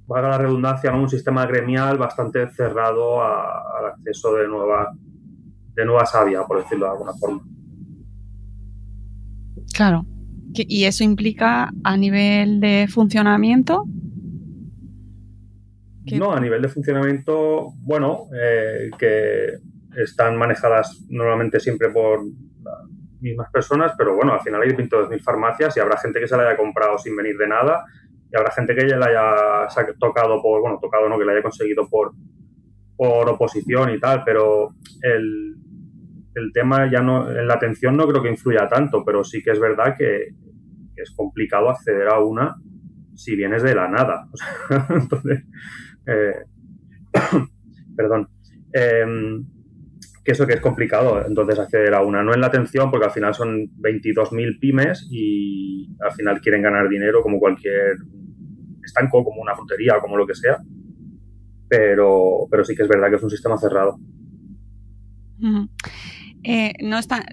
[0.07, 4.93] valga la redundancia, un sistema gremial bastante cerrado al acceso de nueva,
[5.75, 7.43] de nueva savia, por decirlo de alguna forma.
[9.73, 10.07] Claro.
[10.57, 13.85] ¿Y eso implica a nivel de funcionamiento?
[16.13, 19.55] No, a nivel de funcionamiento, bueno, eh, que
[19.97, 22.23] están manejadas normalmente siempre por
[22.63, 22.91] las
[23.21, 26.47] mismas personas, pero bueno, al final hay 22.000 farmacias y habrá gente que se la
[26.47, 27.85] haya comprado sin venir de nada
[28.35, 31.43] y habrá gente que ya la haya tocado por, bueno, tocado no, que la haya
[31.43, 32.13] conseguido por,
[32.97, 34.71] por oposición y tal, pero
[35.03, 35.55] el,
[36.35, 39.61] el tema ya no, la atención no creo que influya tanto, pero sí que es
[39.61, 40.35] verdad que,
[40.97, 42.55] es complicado acceder a una
[43.17, 44.29] si vienes de la nada.
[44.91, 45.45] entonces,
[46.07, 46.45] eh,
[47.97, 48.29] perdón.
[48.73, 49.45] Em,
[50.25, 52.23] que eso que es complicado, entonces acceder a una.
[52.23, 56.89] No en la atención, porque al final son 22.000 pymes y al final quieren ganar
[56.89, 57.97] dinero como cualquier
[58.85, 60.59] estanco, como una frutería o como lo que sea.
[61.69, 63.99] Pero, pero sí que es verdad que es un sistema cerrado.
[66.47, 67.25] Eh, no está,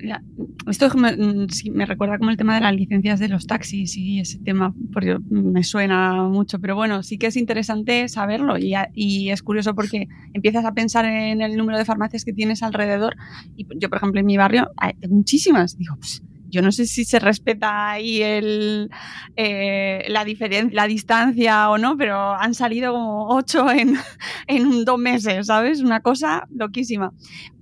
[0.70, 4.22] esto me, mm, me, recuerda como el tema de las licencias de los taxis y
[4.22, 9.30] ese tema, porque me suena mucho, pero bueno, sí que es interesante saberlo y, y,
[9.30, 13.18] es curioso porque empiezas a pensar en el número de farmacias que tienes alrededor
[13.58, 15.78] y yo, por ejemplo, en mi barrio hay muchísimas.
[15.78, 18.90] Digo, pues, yo no sé si se respeta ahí el,
[19.36, 20.26] eh, la,
[20.72, 23.96] la distancia o no, pero han salido como ocho en,
[24.48, 25.82] en dos meses, ¿sabes?
[25.82, 27.12] Una cosa loquísima.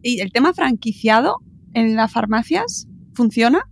[0.01, 1.37] Y el tema franquiciado,
[1.73, 2.87] en las farmacias?
[3.13, 3.69] ¿Funciona?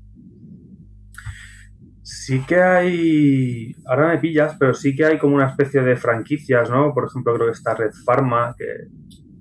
[2.03, 6.69] Sí que hay, ahora me pillas, pero sí que hay como una especie de franquicias,
[6.69, 6.93] ¿no?
[6.93, 8.65] Por ejemplo, creo que está Red Pharma, que,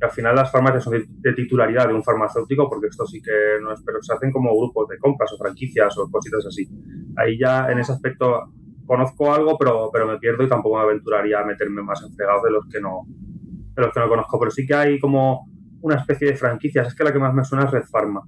[0.06, 3.72] al final las farmacias son de, titularidad de un farmacéutico, porque esto sí que no
[3.72, 6.68] es, pero se hacen como grupos de compras o franquicias o cositas así.
[7.16, 8.52] Ahí ya en ese aspecto
[8.86, 12.42] conozco algo, pero, pero me pierdo y tampoco me aventuraría a meterme más en fregados
[12.44, 14.38] de los que no, de los que no conozco.
[14.38, 15.48] Pero sí que hay como
[15.82, 16.88] una especie de franquicias.
[16.88, 18.22] Es que la que más me suena es Red Pharma.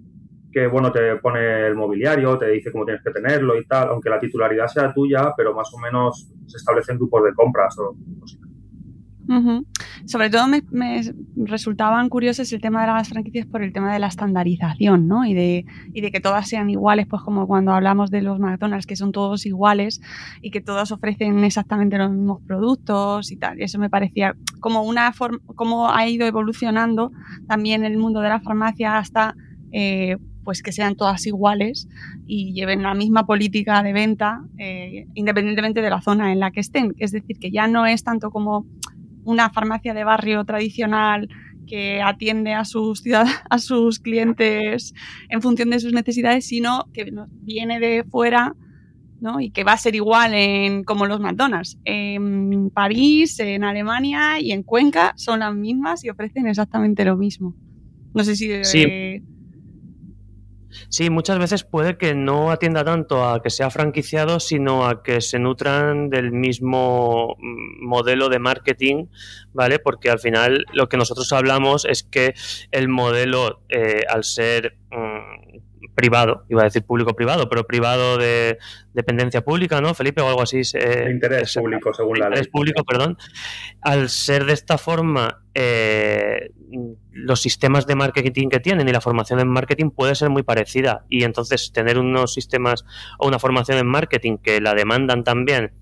[0.50, 4.10] Que bueno, te pone el mobiliario, te dice cómo tienes que tenerlo y tal, aunque
[4.10, 8.47] la titularidad sea tuya, pero más o menos se establecen grupos de compras o cositas.
[10.06, 11.02] Sobre todo me,
[11.36, 15.26] resultaban curiosos el tema de las franquicias por el tema de la estandarización, ¿no?
[15.26, 18.86] Y de, y de que todas sean iguales, pues como cuando hablamos de los McDonald's,
[18.86, 20.00] que son todos iguales
[20.40, 23.60] y que todas ofrecen exactamente los mismos productos y tal.
[23.60, 27.12] Y eso me parecía como una forma, como ha ido evolucionando
[27.46, 29.34] también el mundo de la farmacia hasta
[29.72, 30.16] eh,
[30.48, 31.88] pues que sean todas iguales
[32.26, 36.60] y lleven la misma política de venta eh, independientemente de la zona en la que
[36.60, 36.94] estén.
[36.96, 38.64] Es decir, que ya no es tanto como
[39.28, 41.28] una farmacia de barrio tradicional
[41.66, 43.04] que atiende a sus,
[43.50, 44.94] a sus clientes
[45.28, 47.12] en función de sus necesidades, sino que
[47.42, 48.56] viene de fuera
[49.20, 49.38] ¿no?
[49.38, 51.78] y que va a ser igual en como los McDonald's.
[51.84, 57.54] En París, en Alemania y en Cuenca son las mismas y ofrecen exactamente lo mismo.
[58.14, 58.64] No sé si...
[58.64, 59.22] Sí.
[60.88, 65.20] Sí, muchas veces puede que no atienda tanto a que sea franquiciado, sino a que
[65.20, 69.06] se nutran del mismo mm, modelo de marketing,
[69.52, 69.78] ¿vale?
[69.78, 72.34] Porque al final lo que nosotros hablamos es que
[72.70, 75.58] el modelo, eh, al ser mm,
[75.98, 78.58] privado, iba a decir público-privado, pero privado de
[78.94, 80.20] dependencia pública, ¿no, Felipe?
[80.22, 80.62] O algo así.
[81.10, 82.36] interés público, según la ley.
[82.36, 83.18] Interés público, perdón.
[83.80, 86.52] Al ser de esta forma, eh,
[87.24, 91.04] los sistemas de marketing que tienen y la formación en marketing puede ser muy parecida.
[91.08, 92.84] Y entonces tener unos sistemas
[93.18, 95.72] o una formación en marketing que la demandan también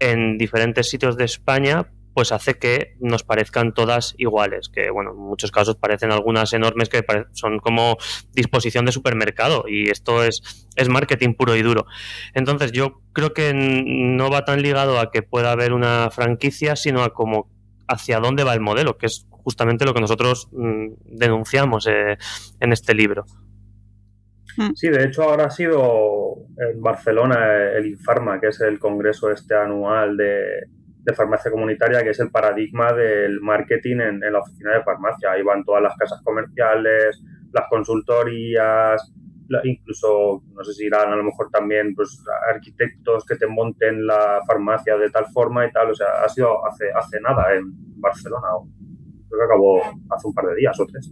[0.00, 5.18] en diferentes sitios de España, pues hace que nos parezcan todas iguales, que bueno, en
[5.18, 7.96] muchos casos parecen algunas enormes que son como
[8.32, 11.86] disposición de supermercado y esto es, es marketing puro y duro.
[12.34, 17.02] Entonces yo creo que no va tan ligado a que pueda haber una franquicia, sino
[17.02, 17.48] a como
[17.86, 22.18] hacia dónde va el modelo, que es justamente lo que nosotros mm, denunciamos eh,
[22.60, 23.24] en este libro.
[24.58, 24.74] Hmm.
[24.74, 27.38] Sí, de hecho ahora ha sido en Barcelona
[27.74, 30.68] el Infarma, que es el congreso este anual de,
[31.08, 35.32] de farmacia comunitaria, que es el paradigma del marketing en, la oficina de farmacia.
[35.32, 39.10] Ahí van todas las casas comerciales, las consultorías,
[39.64, 44.40] incluso, no sé si irán a lo mejor también pues, arquitectos que te monten la
[44.46, 45.92] farmacia de tal forma y tal.
[45.92, 47.64] O sea, ha sido hace, hace nada en
[47.98, 48.48] Barcelona.
[49.28, 51.10] Creo que acabó hace un par de días o tres.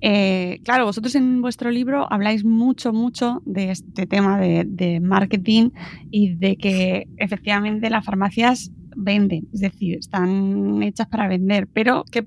[0.00, 5.70] Eh, claro, vosotros en vuestro libro habláis mucho, mucho de este tema de, marketing
[6.10, 12.26] y de que efectivamente las farmacias venden, es decir, están hechas para vender, pero ¿qué,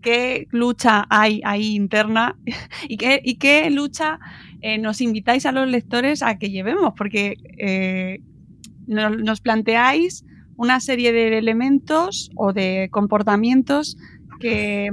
[0.00, 2.38] qué lucha hay ahí interna
[2.88, 4.18] y qué, y qué lucha
[4.62, 6.94] eh, nos invitáis a los lectores a que llevemos?
[6.96, 8.22] Porque eh,
[8.86, 10.24] nos planteáis
[10.56, 13.96] una serie de elementos o de comportamientos
[14.38, 14.90] que,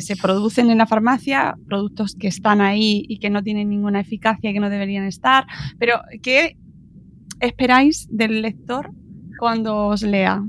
[0.00, 4.50] se producen en la farmacia, productos que están ahí y que no tienen ninguna eficacia
[4.50, 5.46] y que no deberían estar,
[5.78, 6.56] pero ¿qué
[7.40, 8.90] esperáis del lector
[9.38, 10.42] cuando os lea?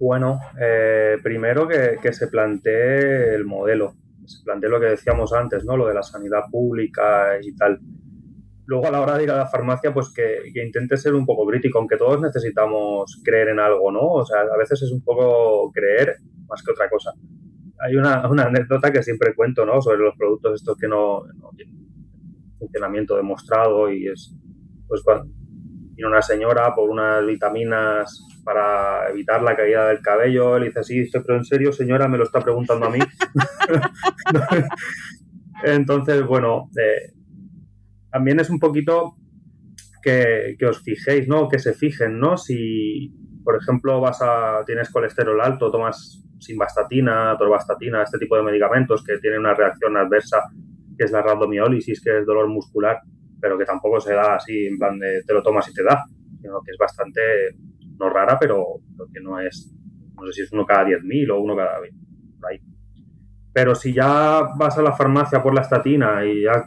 [0.00, 3.94] Bueno, eh, primero que, que, se plantee el modelo,
[4.26, 5.76] se plantee lo que decíamos antes, ¿no?
[5.76, 7.80] Lo de la sanidad pública y tal
[8.68, 11.46] luego a la hora de ir a la farmacia, pues que, intente ser un poco
[11.46, 14.02] crítico, aunque todos necesitamos creer en algo, ¿no?
[14.02, 17.12] O sea, a veces es un poco creer más que otra cosa.
[17.80, 19.80] Hay una, anécdota que siempre cuento, ¿no?
[19.80, 21.22] Sobre los productos estos que no,
[21.56, 21.76] tienen
[22.58, 24.36] funcionamiento demostrado y es,
[24.86, 25.32] pues cuando
[25.94, 31.10] viene una señora por unas vitaminas para evitar la caída del cabello, él dice, sí,
[31.26, 32.98] pero en serio, señora, me lo está preguntando a mí.
[35.64, 37.17] Entonces, bueno, eh,
[38.10, 39.16] también es un poquito
[40.02, 41.48] que, os fijéis, ¿no?
[41.48, 42.36] Que se fijen, ¿no?
[42.36, 43.12] Si,
[43.44, 49.18] por ejemplo, vas a, tienes colesterol alto, tomas simvastatina, torvastatina, este tipo de medicamentos que
[49.18, 50.42] tienen una reacción adversa,
[50.96, 53.00] que es la rabdomiólisis, que es dolor muscular,
[53.40, 56.04] pero que tampoco se da así en plan de te lo tomas y te da,
[56.40, 57.20] sino que es bastante,
[57.98, 58.64] no rara, pero
[59.12, 59.74] que no es,
[60.14, 61.98] no sé si es uno cada 10.000 o uno cada 20,
[62.40, 62.60] por ahí.
[63.52, 66.64] Pero si ya vas a la farmacia por la estatina y ya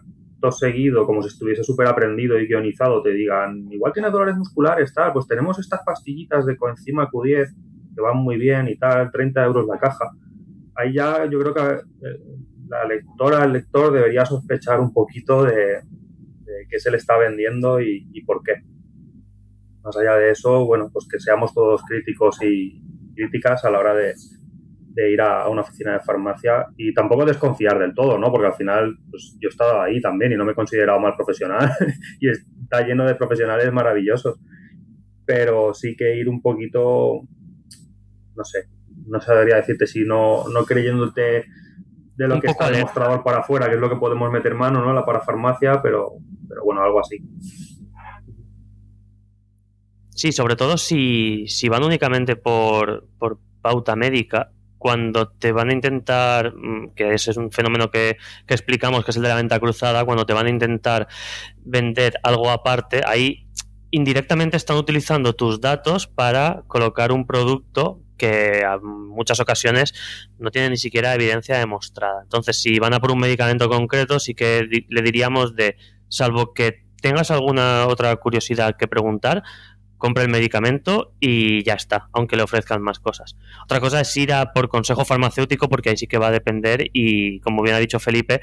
[0.49, 5.13] seguido, como si estuviese súper aprendido y guionizado, te digan, igual tiene dolores musculares, tal,
[5.13, 7.53] pues tenemos estas pastillitas de coenzima Q10
[7.93, 10.09] que van muy bien y tal, 30 euros la caja.
[10.75, 12.19] ahí ya yo creo que eh,
[12.67, 15.81] la lectora, el lector debería sospechar un poquito de,
[16.69, 18.63] qué se le está vendiendo y, por qué.
[19.83, 22.81] Más allá de eso, bueno, pues que seamos todos críticos y
[23.13, 24.13] críticas a la hora de,
[24.95, 28.31] ir a, una oficina de farmacia y tampoco desconfiar del todo, ¿no?
[28.31, 31.15] Porque al final, pues yo he estado ahí también y no me he considerado mal
[31.15, 31.71] profesional
[32.19, 34.39] y está lleno de profesionales maravillosos.
[35.25, 37.21] Pero sí que ir un poquito,
[38.35, 38.67] no sé,
[39.07, 41.45] no sabría decirte si no, no creyéndote
[42.15, 44.83] de lo que está el mostrador para afuera, que es lo que podemos meter mano,
[44.83, 44.93] ¿no?
[44.93, 46.13] La parafarmacia, pero,
[46.47, 47.17] pero bueno, algo así.
[50.09, 54.51] Sí, sobre todo si, si van únicamente por, por pauta médica,
[54.81, 58.17] cuando te van a intentar, mm, que ese es un fenómeno que,
[58.47, 61.07] explicamos, que es el de la venta cruzada, cuando te van a intentar
[61.57, 63.45] vender algo aparte, ahí
[63.91, 69.93] indirectamente están utilizando tus datos para colocar un producto que en muchas ocasiones
[70.39, 72.23] no tiene ni siquiera evidencia demostrada.
[72.23, 75.75] Entonces, si van a por un medicamento concreto, sí que le diríamos de,
[76.07, 79.43] salvo que tengas alguna otra curiosidad que preguntar,
[80.01, 83.37] compra el medicamento y ya está, aunque le ofrezcan más cosas.
[83.63, 86.89] Otra cosa es ir a por consejo farmacéutico porque ahí sí que va a depender
[86.91, 88.41] y como bien ha dicho Felipe,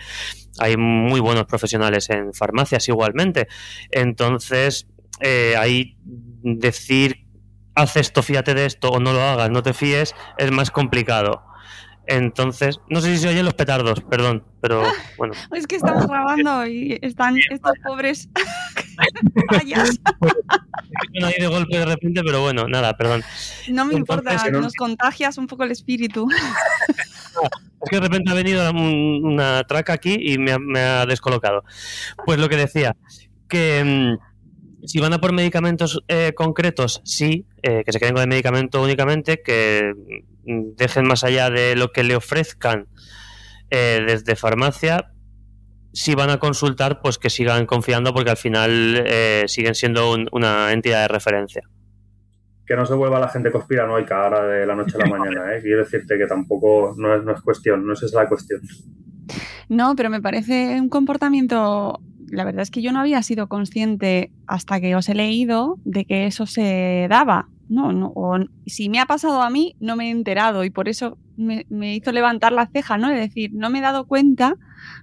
[0.59, 3.49] hay muy buenos profesionales en farmacias igualmente.
[3.91, 4.87] Entonces,
[5.21, 5.97] eh, ahí
[6.43, 7.27] decir
[7.75, 11.48] haz esto, fíjate de esto o no lo hagas, no te fíes, es más complicado.
[12.09, 14.83] Entonces, no sé si se oyen los petardos, perdón, pero
[15.19, 15.35] bueno.
[15.53, 18.29] Es que estamos grabando y están estos pobres
[19.49, 20.01] payas.
[21.21, 23.23] no hay de golpe de repente, pero bueno, nada, perdón.
[23.69, 26.29] No me importa, nos contagias un poco el espíritu.
[27.81, 31.63] Es que de repente ha venido una traca aquí y me ha, me ha descolocado.
[32.27, 32.97] Pues lo que decía,
[33.47, 34.28] que mm,
[34.85, 38.83] si van a por medicamentos eh, concretos, sí, eh, que se queden con el medicamento
[38.83, 39.93] únicamente, que
[40.45, 42.87] mm, dejen más allá de lo que le ofrezcan
[43.71, 45.13] eh, desde farmacia.
[45.93, 49.05] Si van a consultar, pues que sigan confiando porque al final
[49.47, 51.63] siguen siendo una entidad de referencia.
[52.67, 55.57] Que no se vuelva la gente conspiranoica ahora de la noche a la mañana.
[55.57, 55.61] ¿eh?
[55.63, 58.61] Quiero decirte que tampoco no es, no es cuestión, no es esa la cuestión.
[59.69, 64.31] No, pero me parece un comportamiento la verdad es que yo no había sido consciente
[64.47, 67.49] hasta que os he leído de que eso se daba.
[67.69, 70.89] No, no o si me ha pasado a mí, no me he enterado y por
[70.89, 73.11] eso me, hizo levantar la ceja, ¿no?
[73.11, 74.57] Es decir, no me he dado cuenta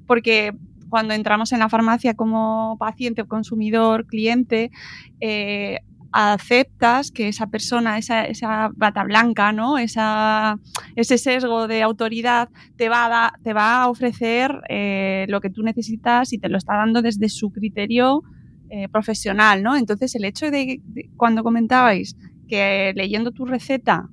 [0.07, 0.55] porque
[0.89, 4.71] cuando entramos en la farmacia como paciente consumidor, cliente,
[5.19, 5.79] eh,
[6.15, 9.77] aceptas que esa persona, esa, esa bata blanca, ¿no?
[9.77, 10.57] Esa,
[10.95, 12.47] ese sesgo de autoridad
[12.77, 16.57] te va a, te va a ofrecer eh, lo que tú necesitas y te lo
[16.57, 18.23] está dando desde su criterio
[18.69, 19.75] eh, profesional, ¿no?
[19.75, 20.81] Entonces el hecho de,
[21.17, 22.15] cuando comentabais
[22.47, 24.07] que leyendo tu receta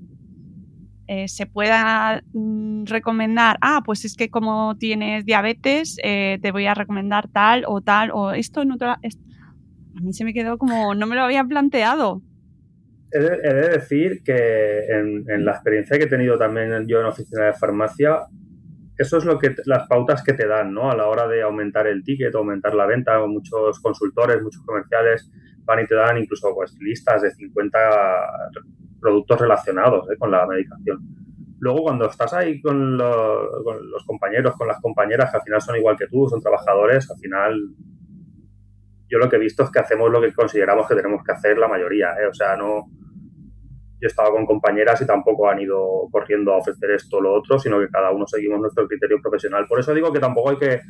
[1.07, 6.75] eh, se pueda mm, recomendar, ah, pues es que como tienes diabetes, te voy a
[6.75, 8.87] recomendar tal o tal, o esto no te
[9.97, 12.23] a mí se me quedó como, no me lo había planteado.
[13.13, 17.53] He de, decir que en, la experiencia que he tenido también yo en oficina de
[17.53, 18.21] farmacia,
[18.97, 20.91] eso es lo que las pautas que te dan, ¿no?
[20.91, 25.31] A la hora de aumentar el ticket, aumentar la venta, muchos consultores, muchos comerciales
[25.65, 27.79] van y te dan incluso pues listas de 50
[29.01, 30.17] productos relacionados ¿eh?
[30.19, 30.99] con la medicación.
[31.59, 35.77] Luego cuando estás ahí con, con los compañeros, con las compañeras que al final son
[35.77, 37.75] igual que tú, son trabajadores, al final
[39.13, 41.59] yo lo que he visto es que hacemos lo que consideramos que tenemos que hacer
[41.59, 42.27] la mayoría, ¿eh?
[42.27, 42.87] o sea, no...
[44.01, 47.35] Yo he estado con compañeras y tampoco han ido corriendo a ofrecer esto o lo
[47.35, 49.67] otro, sino que cada uno seguimos nuestro criterio profesional.
[49.69, 50.81] Por eso digo que tampoco hay que,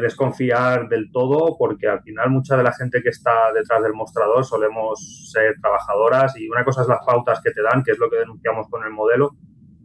[0.00, 4.44] desconfiar del todo, porque al final mucha de la gente que está detrás del mostrador
[4.44, 8.10] solemos ser trabajadoras y una cosa es las pautas que te dan, que es lo
[8.10, 9.36] que denunciamos con el modelo,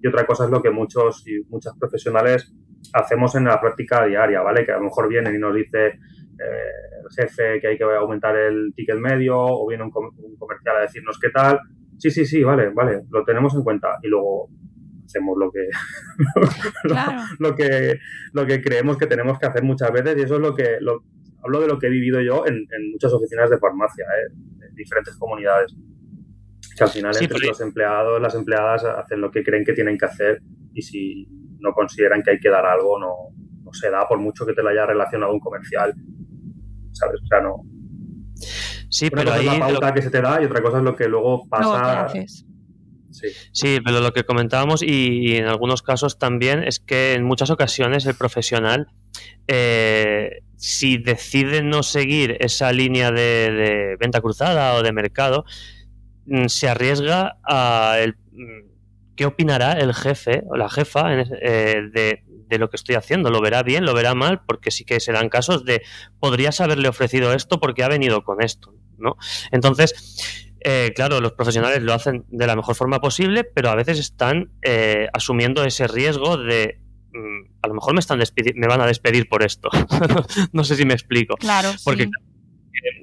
[0.02, 2.52] y otra cosa es lo que muchos y muchas profesionales
[2.94, 4.66] hacemos en la práctica diaria, ¿vale?
[4.66, 6.00] Que a lo mejor vienen y nos dice
[6.40, 11.20] el jefe que hay que aumentar el ticket medio o viene un, comercial a decirnos
[11.20, 11.60] qué tal.
[11.98, 14.50] Sí, sí, sí, vale, vale, lo tenemos en cuenta y luego
[15.06, 15.70] hacemos lo que,
[17.40, 18.00] lo, que
[18.34, 20.78] lo que creemos que tenemos que hacer muchas veces y eso es lo que
[21.44, 24.34] hablo de lo que he vivido yo en, muchas oficinas de farmacia, ¿eh?
[24.68, 25.76] en diferentes comunidades.
[26.76, 30.06] Que al final entre los empleados, las empleadas hacen lo que creen que tienen que
[30.06, 30.42] hacer
[30.74, 31.26] y si
[31.60, 33.14] no consideran que hay que dar algo, no,
[33.64, 35.94] no se da por mucho que te lo haya relacionado un comercial
[36.96, 37.22] ¿sabes?
[37.22, 37.64] O sea, no.
[38.90, 39.46] Sí, pero ahí.
[39.46, 42.10] la pauta que se te da y otra cosa es lo que luego pasa.
[42.10, 42.26] Sí.
[43.52, 43.80] sí.
[43.84, 48.16] pero lo que comentábamos y, en algunos casos también es que en muchas ocasiones el
[48.16, 48.88] profesional,
[49.48, 55.46] eh, si decide no seguir esa línea de, venta cruzada o de mercado,
[56.26, 58.66] mm, se arriesga a el, mm,
[59.16, 63.30] qué opinará el jefe o la jefa eh, de, de, lo que estoy haciendo.
[63.30, 63.86] ¿Lo verá bien?
[63.86, 64.42] ¿Lo verá mal?
[64.46, 65.84] Porque sí que se dan casos de
[66.20, 69.18] podrías haberle ofrecido esto porque ha venido con esto, ¿no?
[69.52, 74.00] Entonces, eh, claro, los profesionales lo hacen de la mejor forma posible, pero a veces
[74.00, 76.82] están eh, asumiendo ese riesgo de
[77.14, 78.20] mm, a lo mejor me están
[78.56, 79.70] me van a despedir por esto.
[80.54, 81.36] no sé si me explico.
[81.38, 82.10] Claro, porque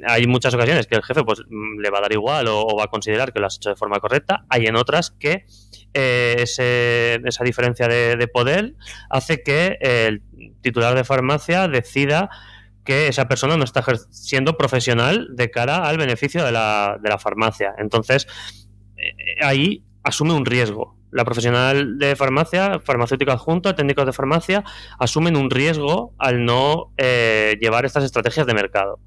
[0.07, 2.85] hay muchas ocasiones que el jefe pues mm, le va a dar igual o, va
[2.85, 4.45] a considerar que lo has hecho de forma correcta.
[4.49, 5.45] Hay en otras que
[5.95, 6.37] eh,
[7.25, 8.75] esa diferencia de, poder
[9.11, 10.23] hace que el
[10.63, 12.31] titular de farmacia decida
[12.85, 17.75] que esa persona no está siendo profesional de cara al beneficio de la, farmacia.
[17.79, 18.27] Entonces,
[18.97, 20.97] eh, ahí asume un riesgo.
[21.11, 24.65] La profesional de farmacia, farmacéutico adjunto, técnicos de farmacia,
[24.99, 28.99] asumen un riesgo al no eh, llevar estas estrategias de mercado.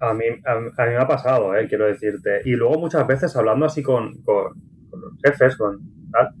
[0.00, 2.42] A, mí, a, mí, me ha pasado, eh, quiero decirte.
[2.44, 4.54] Y luego muchas veces hablando así con, con,
[4.90, 5.78] los jefes, con
[6.10, 6.34] tal,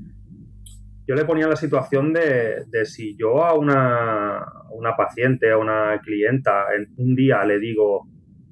[1.06, 6.00] yo le ponía la situación de, de si yo a una, una, paciente, a una
[6.04, 8.06] clienta, en un día le digo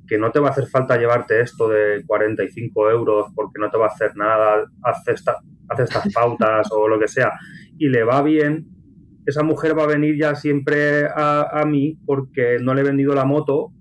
[0.09, 3.77] que no te va a hacer falta llevarte esto de 45 euros porque no te
[3.77, 4.65] va a hacer nada,
[5.07, 5.37] esta,
[5.69, 7.33] hace estas pautas o lo que sea,
[7.77, 8.67] y le va bien,
[9.27, 13.15] esa mujer va a venir ya siempre a, a mí porque no le he vendido
[13.15, 13.73] la moto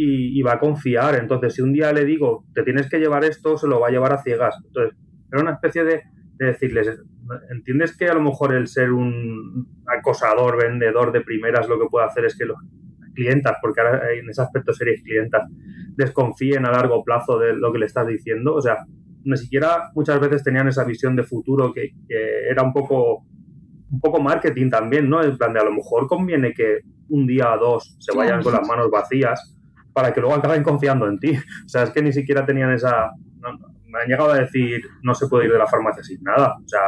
[0.00, 1.16] y, y, va a confiar.
[1.16, 3.90] Entonces, si un día le digo, te tienes que llevar esto, se lo va a
[3.90, 4.54] llevar a ciegas.
[4.64, 4.96] Entonces,
[5.32, 6.02] era una especie de,
[6.38, 7.02] de decirles,
[7.50, 12.06] ¿entiendes que a lo mejor el ser un acosador, vendedor de primeras lo que puede
[12.06, 12.58] hacer es que los
[13.12, 15.42] clientas, porque ahora en ese aspecto seréis clientas,
[15.96, 18.54] desconfíen a largo plazo de lo que le estás diciendo?
[18.54, 18.76] O sea,
[19.24, 21.90] ni siquiera muchas veces tenían esa visión de futuro que,
[22.48, 23.24] era un poco
[23.90, 25.24] un poco marketing también, ¿no?
[25.24, 28.52] En plan de a lo mejor conviene que un día o dos se vayan con
[28.52, 29.57] las manos vacías
[29.92, 31.32] para que luego acaben confiando en ti.
[31.66, 33.10] O sea, es que ni siquiera tenían esa
[33.88, 36.56] me han llegado a decir no se puede ir de la farmacia sin nada.
[36.62, 36.80] O sea,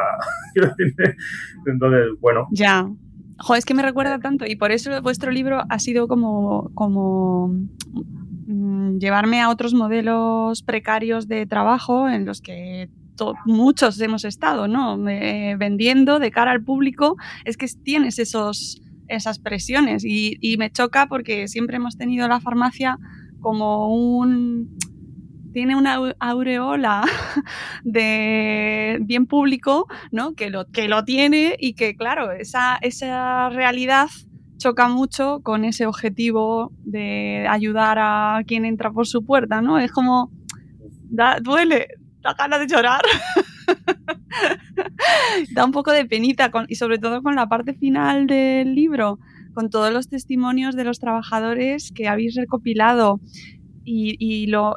[1.67, 2.47] entonces, bueno.
[2.53, 2.89] Ya.
[3.39, 7.49] Jo, es que me recuerda tanto y por eso vuestro libro ha sido como, como
[8.47, 12.91] mm, llevarme a otros modelos precarios de trabajo en los que
[13.45, 14.99] muchos hemos estado, ¿no?
[14.99, 18.81] vendiendo de cara al público, es que tienes esos,
[19.11, 22.99] esas presiones y, y me choca porque siempre hemos tenido la farmacia
[23.41, 24.79] como un
[25.53, 27.03] tiene una aureola
[27.85, 30.35] de bien público, ¿no?
[30.35, 34.09] Que lo, que lo tiene y que, claro, esa, esa realidad
[34.59, 39.79] choca mucho con ese objetivo de ayudar a quien entra por su puerta, ¿no?
[39.79, 40.31] Es como,
[41.09, 41.89] da, duele,
[42.21, 43.03] da ganas de llorar.
[45.53, 49.19] da un poco de penita y sobre todo con la parte final del libro,
[49.53, 53.21] con todos los testimonios de los trabajadores que habéis recopilado
[53.85, 54.77] y, lo,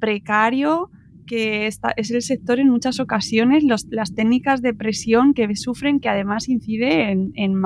[0.00, 0.90] precario
[1.26, 6.08] que está, es el sector en muchas ocasiones, las técnicas de presión que sufren, que
[6.08, 7.62] además incide en,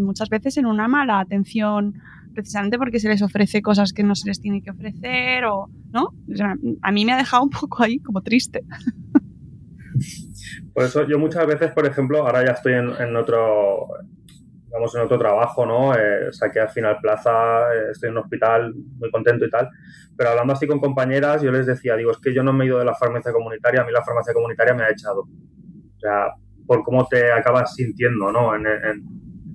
[0.00, 1.94] muchas veces en una mala atención,
[2.34, 6.10] precisamente porque se les ofrece cosas que no se les tiene que ofrecer, o ¿no?
[6.82, 8.62] a mí me ha dejado un poco ahí como triste.
[10.76, 13.88] Por eso yo muchas veces, por ejemplo, ahora ya estoy en otro
[14.66, 15.94] digamos, en otro trabajo, ¿no?
[15.94, 19.70] Eh, saqué al final plaza, eh, estoy en un hospital muy contento y tal.
[20.16, 22.68] Pero hablando así con compañeras, yo les decía, digo, es que yo no me he
[22.68, 25.22] ido de la farmacia comunitaria, a mí la farmacia comunitaria me ha echado.
[25.22, 26.26] O sea,
[26.66, 28.54] por cómo te acabas sintiendo, ¿no?
[28.54, 29.02] En, en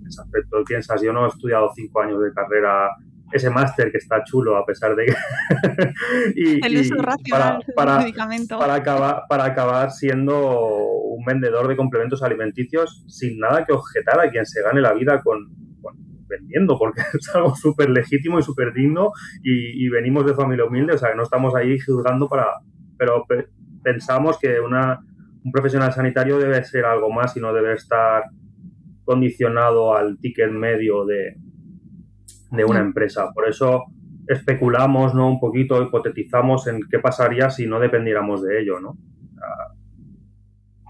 [0.07, 0.63] ese aspecto.
[0.65, 2.89] Piensas, yo no he estudiado cinco años de carrera
[3.31, 5.13] ese máster que está chulo a pesar de que
[6.35, 8.59] y, el uso racional para, del medicamento.
[8.59, 14.29] Para acabar, para acabar siendo un vendedor de complementos alimenticios sin nada que objetar a
[14.29, 15.49] quien se gane la vida con,
[16.27, 19.11] vendiendo, porque es algo súper legítimo y súper digno
[19.43, 22.47] y, venimos de familia humilde, o sea, que no estamos ahí juzgando para...
[22.97, 23.25] Pero
[23.83, 24.99] pensamos que una,
[25.43, 28.23] un profesional sanitario debe ser algo más y no debe estar
[29.03, 31.35] condicionado al ticket medio de,
[32.51, 33.31] de una empresa.
[33.33, 33.85] Por eso
[34.27, 35.29] especulamos, ¿no?
[35.29, 38.97] Un poquito, hipotetizamos en qué pasaría si no dependiéramos de ello, ¿no?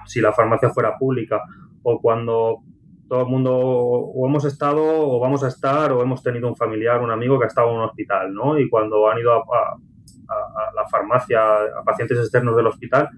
[0.05, 1.41] Si la farmacia fuera pública
[1.83, 2.59] o cuando
[3.07, 7.01] todo el mundo o hemos estado o vamos a estar o hemos tenido un familiar,
[7.01, 8.57] un amigo que ha estado en un hospital, ¿no?
[8.57, 13.09] Y cuando han ido a, a la farmacia, a pacientes externos del hospital,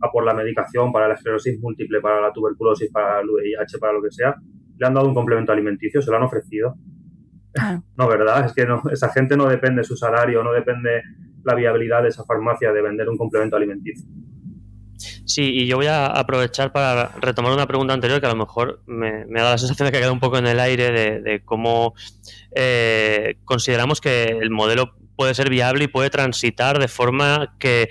[0.00, 3.92] a por la medicación para la esclerosis múltiple, para la tuberculosis, para el VIH, para
[3.92, 4.36] lo que sea,
[4.76, 6.76] le han dado un complemento alimenticio, se lo han ofrecido
[7.96, 8.46] No, ¿verdad?
[8.46, 11.02] Es que no, esa gente no depende su salario, no depende
[11.44, 14.08] la viabilidad de esa farmacia de vender un complemento alimenticio.
[15.24, 18.82] Sí, y yo voy a aprovechar para retomar una pregunta anterior que a lo mejor
[18.86, 21.42] me, me dado la sensación de que ha quedado un poco en el aire de,
[21.44, 21.94] cómo
[22.54, 27.88] eh, consideramos que el modelo puede ser viable y puede transitar de forma que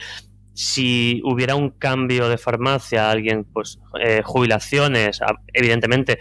[0.54, 5.20] si hubiera un cambio de farmacia, alguien, pues, eh, jubilaciones,
[5.54, 6.20] evidentemente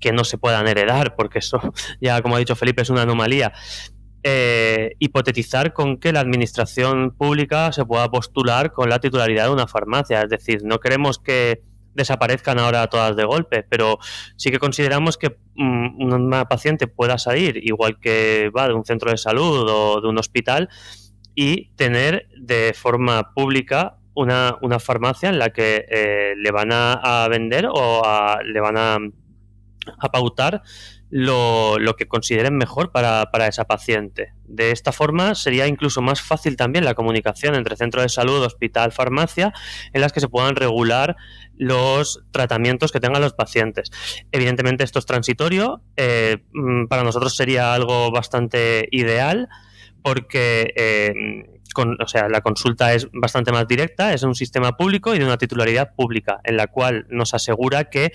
[0.00, 1.60] que no se puedan heredar, porque eso
[2.00, 3.52] ya, como ha dicho Felipe, es una anomalía.
[4.22, 9.68] Eh, hipotetizar con que la administración pública se pueda postular con la titularidad de una
[9.68, 10.22] farmacia.
[10.22, 11.60] Es decir, no queremos que
[11.94, 13.98] desaparezcan ahora todas de golpe, pero
[14.36, 19.10] sí que consideramos que mm, una paciente pueda salir, igual que va de un centro
[19.10, 20.68] de salud o de un hospital,
[21.34, 27.68] y tener de forma pública una, farmacia en la que eh, le van a, vender
[27.70, 28.02] o
[28.44, 28.98] le van a,
[29.98, 30.62] a pautar
[31.10, 34.32] lo, que consideren mejor para, para, esa paciente.
[34.44, 38.92] De esta forma sería incluso más fácil también la comunicación entre centro de salud, hospital,
[38.92, 39.52] farmacia,
[39.92, 41.16] en las que se puedan regular
[41.56, 43.90] los tratamientos que tengan los pacientes.
[44.32, 49.48] Evidentemente esto es transitorio, eh, mm, para nosotros sería algo bastante ideal
[50.02, 50.72] porque...
[50.76, 55.26] Eh, o sea, la consulta es bastante más directa, es un sistema público y de
[55.26, 58.12] una titularidad pública, en la cual nos asegura que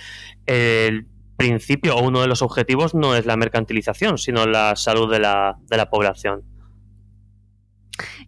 [0.48, 1.06] el
[1.42, 5.58] principio o uno de los objetivos no es la mercantilización, sino la salud de la,
[5.70, 6.44] de la población.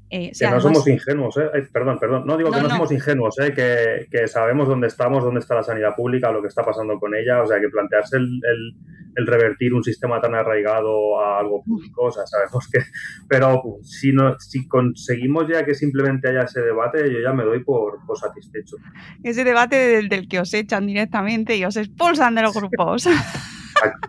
[0.09, 1.68] Eh, que no somos ingenuos, ¿eh?
[1.72, 3.53] perdón, perdón, no digo que no, somos ingenuos, ¿eh?
[3.53, 7.41] que, sabemos dónde estamos, dónde está la sanidad pública, lo que está pasando con ella,
[7.41, 8.76] o sea, que plantearse el, el,
[9.16, 12.80] revertir un sistema tan arraigado a algo público, o sea, sabemos que,
[13.28, 17.64] pero si, no, si conseguimos ya que simplemente haya ese debate, yo ya me doy
[17.64, 18.78] por, satisfecho.
[19.24, 23.07] Ese debate del, del, que os echan directamente y os expulsan de los grupos.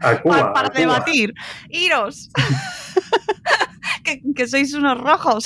[0.01, 1.35] A, Cuba, para, debatir.
[1.71, 2.31] Iros.
[4.05, 5.45] que, sois unos rojos.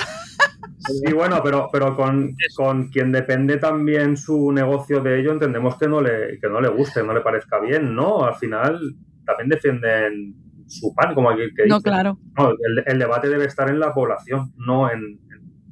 [0.79, 5.89] Sí, bueno, pero, pero con, con, quien depende también su negocio de ello, entendemos que
[5.89, 8.25] no le, que no le guste, no le parezca bien, ¿no?
[8.25, 8.81] Al final
[9.29, 10.35] también defienden
[10.67, 12.19] su pan, como aquí que No, claro.
[12.87, 15.21] el, debate debe estar en la población, no en,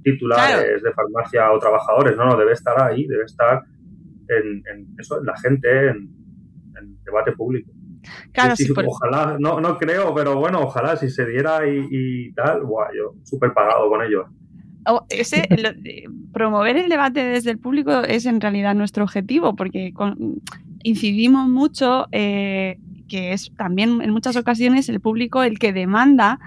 [0.02, 3.64] titulares de farmacia o trabajadores, no, no, debe estar ahí, debe estar
[4.28, 4.62] en,
[4.98, 5.96] eso, en la gente, en,
[6.78, 7.72] en debate público.
[8.32, 8.54] Claro,
[8.86, 13.52] Ojalá, no, no creo, pero bueno, ojalá si se diera y, tal, guay, yo súper
[13.52, 14.26] pagado con ello.
[15.08, 15.48] ese,
[16.32, 19.92] promover el debate desde el público es en realidad nuestro objetivo, porque
[20.84, 22.78] incidimos mucho eh,
[23.08, 26.38] que es también en muchas ocasiones el público el que demanda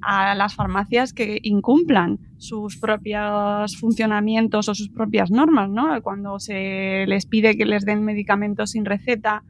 [0.00, 6.00] a las farmacias que incumplan sus propios funcionamientos o sus propias normas, ¿no?
[6.02, 9.42] Cuando se les pide que les den medicamentos sin receta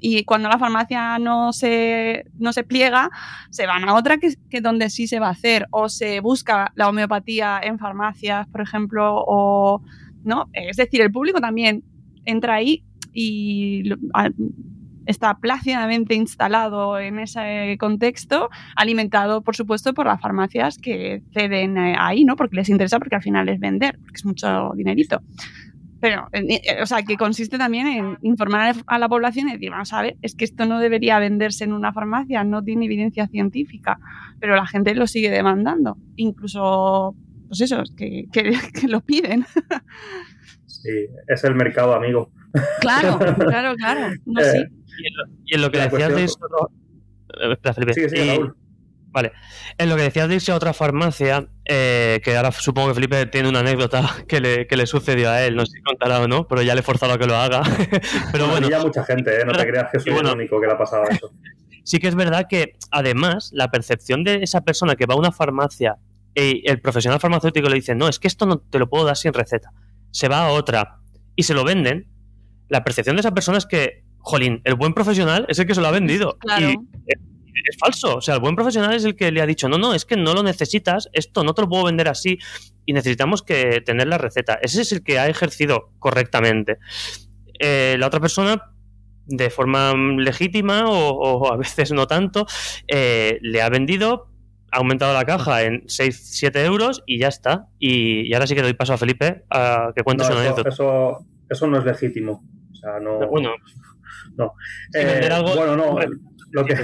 [0.00, 3.10] y cuando la farmacia no se, no se pliega,
[3.50, 6.72] se van a otra que, que donde sí se va a hacer, o se busca
[6.76, 9.82] la homeopatía en farmacias, por ejemplo, o
[10.24, 11.82] no, es decir, el público también
[12.24, 13.90] entra ahí y
[15.08, 21.96] está plácidamente instalado en ese contexto, alimentado, por supuesto, por las farmacias que ceden eh,
[21.98, 22.36] ahí, ¿no?
[22.36, 25.22] Porque les interesa, porque al final es vender, porque es mucho dinerito.
[26.00, 26.28] Pero,
[26.80, 30.16] o sea, que consiste también en informar a la población y decir, vamos a ver,
[30.22, 33.98] es que esto no debería venderse en una farmacia, no tiene evidencia científica,
[34.38, 35.96] pero la gente lo sigue demandando.
[36.16, 37.16] Incluso,
[37.48, 38.52] pues eso, que, que,
[38.88, 39.46] lo piden.
[40.66, 42.30] Sí, es el mercado amigo.
[42.80, 44.14] Claro, claro, claro.
[44.26, 44.58] No, sí.
[44.58, 44.70] Eh,
[45.46, 46.28] y, en lo, que decías de.
[47.94, 48.56] Sí, sí, Raúl.
[49.10, 49.32] Vale.
[49.78, 53.26] En lo que decías de irse a otra farmacia, eh, que ahora supongo que Felipe
[53.26, 56.28] tiene una anécdota que le, que le sucedió a él, no sé si contará o
[56.28, 57.62] no, pero ya le he forzado a que lo haga.
[58.32, 58.68] pero bueno.
[58.68, 59.44] ya mucha gente, ¿eh?
[59.46, 61.32] no te creas que soy el único que le ha pasado eso.
[61.84, 65.32] Sí que es verdad que, además, la percepción de esa persona que va a una
[65.32, 65.96] farmacia
[66.34, 69.16] y el profesional farmacéutico le dice, no, es que esto no te lo puedo dar
[69.16, 69.72] sin receta.
[70.10, 70.98] Se va a otra
[71.34, 72.06] y se lo venden.
[72.68, 75.80] La percepción de esa persona es que, jolín, el buen profesional es el que se
[75.80, 76.38] lo ha vendido.
[76.38, 76.72] Claro
[77.64, 78.16] es falso.
[78.16, 80.16] O sea, el buen profesional es el que le ha dicho, no, no, es que
[80.16, 82.38] no lo necesitas, esto no te lo puedo vender así
[82.86, 84.58] y necesitamos que tener la receta.
[84.62, 86.78] Ese es el que ha ejercido correctamente.
[87.58, 88.72] Eh, la otra persona,
[89.26, 92.46] de forma legítima o, a veces no tanto,
[92.86, 94.28] eh, le ha vendido,
[94.70, 97.68] ha aumentado la caja en 6, 7 euros y ya está.
[97.78, 100.68] Y, ahora sí que doy paso a Felipe a que cuente su anécdota.
[100.68, 102.42] Eso, eso no es legítimo.
[102.78, 103.26] O sea, no.
[103.28, 103.50] Bueno,
[104.36, 104.52] no.
[104.94, 105.98] Eh, bueno, no
[106.50, 106.74] lo que,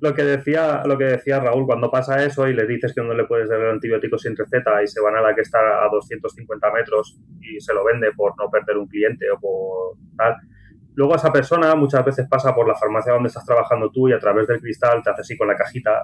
[0.00, 3.14] lo que decía lo que decía Raúl, cuando pasa eso y le dices que no
[3.14, 5.88] le puedes dar el antibiótico sin receta y se van a la que está a
[5.88, 10.36] 250 metros y se lo vende por no perder un cliente o por tal,
[10.94, 14.18] luego esa persona muchas veces pasa por la farmacia donde estás trabajando tú y a
[14.18, 16.02] través del cristal te hace así con la cajita,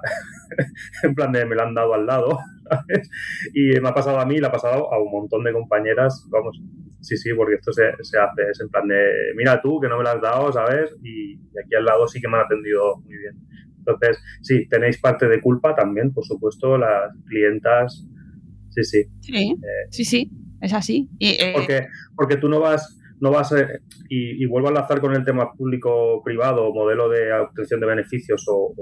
[1.03, 2.39] en plan de me la han dado al lado,
[3.53, 6.61] Y me ha pasado a mí, le ha pasado a un montón de compañeras, vamos,
[7.01, 9.97] Sí, sí, porque esto se, se, hace, es en plan de, mira tú, que no
[9.97, 10.91] me lo has dado, ¿sabes?
[11.03, 13.35] Y, aquí al lado sí que me han atendido muy bien.
[13.79, 18.07] Entonces, sí, tenéis parte de culpa también, por supuesto, las clientas,
[18.69, 19.03] sí, sí.
[19.19, 20.31] Sí, eh, sí, sí.
[20.61, 21.09] es así.
[21.19, 23.67] Eh, porque, porque tú no vas, no vas a,
[24.07, 28.75] y, vuelvo a enlazar con el tema público-privado, modelo de obtención de beneficios o,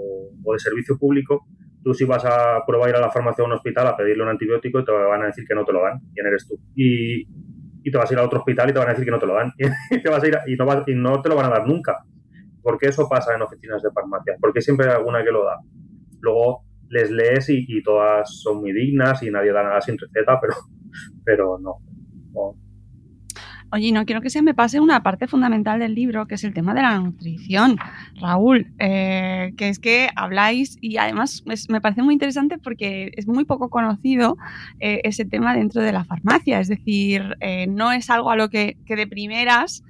[0.52, 1.46] de servicio público,
[1.82, 4.24] tú si vas a probar ir a la farmacia o a un hospital a pedirle
[4.24, 6.60] un antibiótico y te van a decir que no te lo dan, quién eres tú.
[6.76, 7.26] Y,
[7.90, 9.20] y te vas a ir a otro hospital y te van a decir que no
[9.20, 9.52] te lo dan.
[9.92, 11.98] y, te vas a ir y, no no te lo van a dar nunca.
[12.62, 15.58] Porque eso pasa en oficinas de farmacia, porque siempre hay alguna que lo da.
[16.22, 20.54] Luego les lees y, todas son muy dignas y nadie da nada sin receta, pero,
[21.24, 21.78] pero no,
[23.72, 26.54] Oye, no quiero que se me pase una parte fundamental del libro, que es el
[26.54, 27.78] tema de la nutrición.
[28.20, 33.46] Raúl, eh, que es que habláis y además me parece muy interesante porque es muy
[33.46, 34.38] poco conocido
[34.80, 36.60] eh, ese tema dentro de la farmacia.
[36.60, 39.84] Es decir, eh, no es algo a lo que, que, de primeras,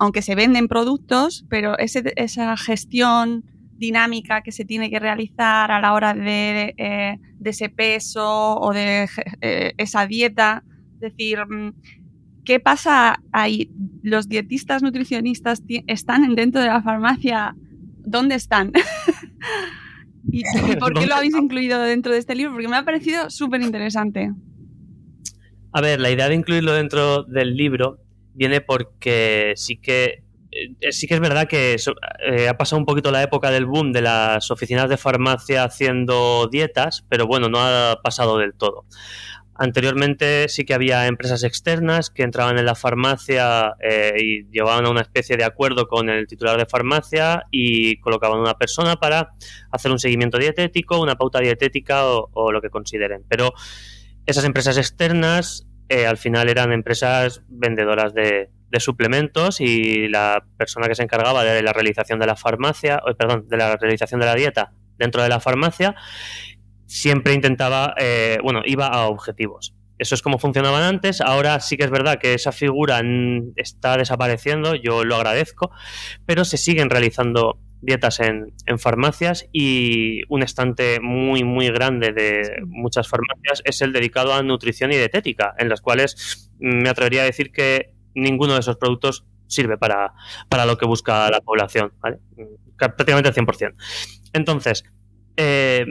[0.00, 3.44] aunque se venden productos, pero esa gestión
[3.78, 9.08] dinámica que se tiene que realizar a la hora de, eh, ese peso o de
[9.76, 10.64] esa dieta.
[10.94, 11.72] Es decir, mm,
[12.44, 13.70] ¿qué pasa ahí?
[14.02, 17.54] ¿Los dietistas nutricionistas están dentro de la farmacia?
[18.04, 18.72] ¿Dónde están?
[20.30, 20.42] ¿Y,
[20.80, 22.52] por qué lo habéis incluido dentro de este libro?
[22.52, 24.32] Porque me ha parecido súper interesante.
[25.72, 27.98] A ver, la idea de incluirlo dentro del libro
[28.34, 31.76] viene porque sí que eh, sí que es verdad que
[32.26, 36.46] eh, ha pasado un poquito la época del boom de las oficinas de farmacia haciendo
[36.52, 38.84] dietas, pero bueno, no ha pasado del todo.
[39.54, 44.90] Anteriormente sí que había empresas externas que entraban en la farmacia eh, y llevaban a
[44.90, 49.32] una especie de acuerdo con el titular de farmacia y colocaban una persona para
[49.70, 53.24] hacer un seguimiento dietético, una pauta dietética o, lo que consideren.
[53.28, 53.52] Pero
[54.26, 55.66] esas empresas externas
[56.08, 58.48] al final eran empresas vendedoras de,
[58.78, 63.58] suplementos y la persona que se encargaba de la realización de la farmacia, perdón, de
[63.58, 65.94] la realización de la dieta dentro de la farmacia,
[66.92, 69.74] siempre intentaba, eh, bueno, iba a objetivos.
[69.98, 71.22] Eso es como funcionaban antes.
[71.22, 73.00] Ahora sí que es verdad que esa figura
[73.56, 75.70] está desapareciendo, yo lo agradezco,
[76.26, 83.08] pero se siguen realizando dietas en, farmacias y un estante muy, muy grande de muchas
[83.08, 87.52] farmacias es el dedicado a nutrición y dietética, en las cuales me atrevería a decir
[87.52, 90.12] que ninguno de esos productos sirve para,
[90.66, 91.92] lo que busca la población,
[92.76, 93.74] prácticamente al 100%.
[94.32, 94.84] Entonces,
[95.36, 95.86] eh,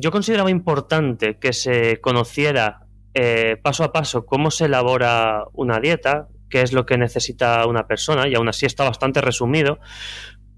[0.00, 6.28] yo consideraba importante que se conociera eh, paso a paso cómo se elabora una dieta,
[6.48, 9.78] qué es lo que necesita una persona, y aún así está bastante resumido,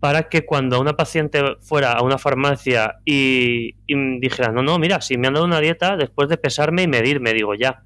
[0.01, 5.01] para que cuando una paciente fuera a una farmacia y, y dijera, no, no, mira,
[5.01, 7.85] si me han dado una dieta, después de pesarme y medirme, digo, ya,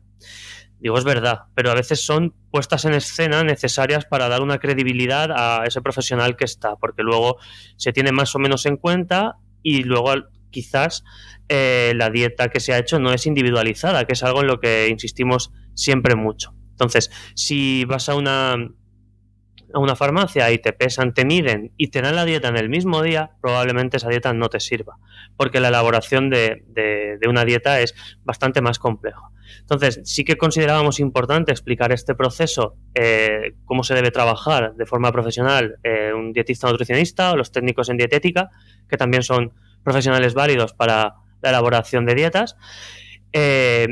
[0.81, 5.31] Digo, es verdad, pero a veces son puestas en escena necesarias para dar una credibilidad
[5.33, 7.39] a ese profesional que está, porque luego
[7.77, 10.13] se tiene más o menos en cuenta y luego
[10.51, 11.05] quizás
[11.49, 14.61] eh, la dieta que se ha hecho no es individualizada, que es algo en lo
[14.61, 16.55] que insistimos siempre mucho.
[16.71, 18.57] Entonces, si vas a una,
[19.73, 22.69] a una farmacia y te pesan, te miden y te dan la dieta en el
[22.69, 24.99] mismo día, probablemente esa dieta no te sirva,
[25.37, 27.95] porque la elaboración de, de una dieta es
[28.25, 29.31] bastante más compleja.
[29.61, 35.13] Entonces, sí que considerábamos importante explicar este proceso, eh, cómo se debe trabajar de forma
[35.13, 38.51] profesional eh, un dietista nutricionista o los técnicos en dietética,
[38.89, 39.53] que también son
[39.83, 42.57] profesionales válidos para la elaboración de dietas.
[43.33, 43.87] Eh,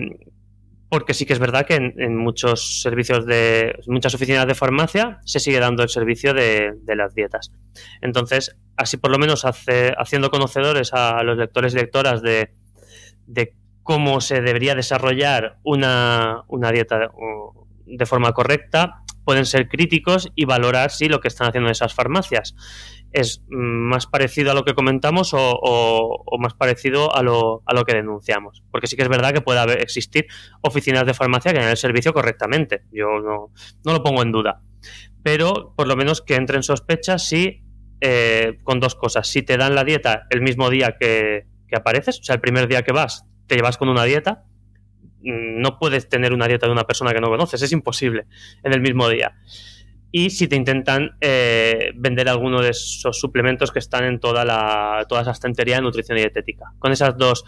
[0.89, 5.41] porque sí que es verdad que en, muchos servicios de muchas oficinas de farmacia se
[5.41, 7.53] sigue dando el servicio de, las dietas.
[8.01, 12.51] Entonces, así por lo menos haciendo conocedores a los lectores y lectoras de,
[13.27, 17.11] de cómo se debería desarrollar una, dieta
[17.87, 22.55] de forma correcta, pueden ser críticos y valorar si lo que están haciendo esas farmacias
[23.13, 27.95] es más parecido a lo que comentamos o, más parecido a lo, a lo, que
[27.95, 28.63] denunciamos.
[28.71, 30.27] Porque sí que es verdad que puede haber, existir
[30.61, 32.83] oficinas de farmacia que den el servicio correctamente.
[32.93, 33.51] Yo no,
[33.85, 34.61] lo pongo en duda.
[35.23, 37.63] Pero por lo menos que entren sospechas si,
[38.01, 42.21] eh, con dos cosas, si te dan la dieta el mismo día que, que apareces,
[42.21, 44.45] o sea, el primer día que vas, te llevas con una dieta,
[45.23, 48.27] mm, no puedes tener una dieta de una persona que no conoces, es imposible
[48.63, 49.37] en el mismo día.
[50.13, 55.05] Y si te intentan eh, vender alguno de esos suplementos que están en toda la,
[55.09, 56.73] toda esa estantería de nutrición y dietética.
[56.79, 57.45] Con esas dos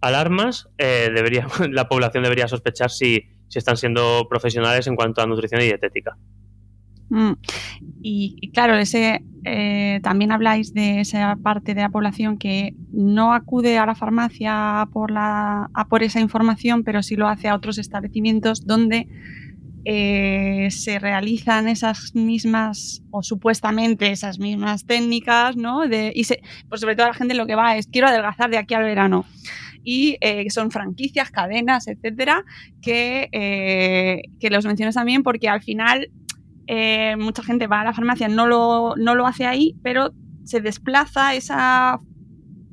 [0.00, 5.26] alarmas, eh, debería, la población debería sospechar si, si están siendo profesionales en cuanto a
[5.26, 6.16] nutrición y dietética.
[7.08, 7.32] Mm.
[8.02, 13.78] Y, claro, ese eh, también habláis de esa parte de la población que no acude
[13.78, 17.78] a la farmacia por, la, a por esa información, pero sí lo hace a otros
[17.78, 19.08] establecimientos donde
[19.88, 25.84] eh, se realizan esas mismas, o supuestamente esas mismas técnicas, ¿no?
[25.84, 26.26] Y
[26.68, 29.24] pues sobre todo la gente lo que va es, quiero adelgazar de aquí al verano.
[29.84, 32.44] y eh, son franquicias, cadenas, etcétera,
[32.82, 36.10] que, eh, que los mencionas también porque al final
[37.16, 40.12] mucha gente va a la farmacia, no lo, no lo hace ahí, pero
[40.42, 42.00] se desplaza esa,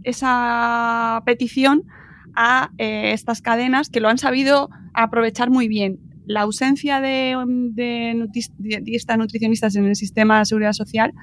[0.04, 1.84] esa petición
[2.36, 6.00] a estas cadenas que lo han sabido aprovechar muy bien.
[6.26, 7.36] La ausencia de,
[7.72, 8.28] de,
[8.60, 11.14] de nutricionistas en el sistema de seguridad social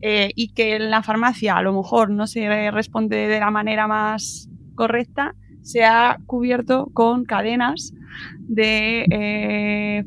[0.00, 3.86] eh, y que en la farmacia a lo mejor no se responde de la manera
[3.86, 7.92] más correcta, se ha cubierto con cadenas
[8.40, 9.06] de...
[9.10, 10.04] Eh,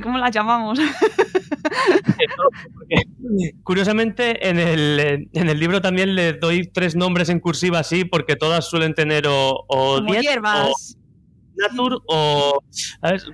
[0.00, 0.78] ¿Cómo las llamamos?
[3.64, 8.36] Curiosamente, en el, en el, libro también le doy tres nombres en cursiva así, porque
[8.36, 10.97] todas suelen tener o, o hierbas.
[11.58, 12.62] Natur o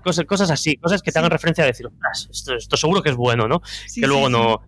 [0.03, 1.87] Cosas, cosas, así, cosas que te hagan referencia a decir,
[2.31, 3.61] esto, esto seguro que es bueno, ¿no?
[3.95, 4.61] que luego no,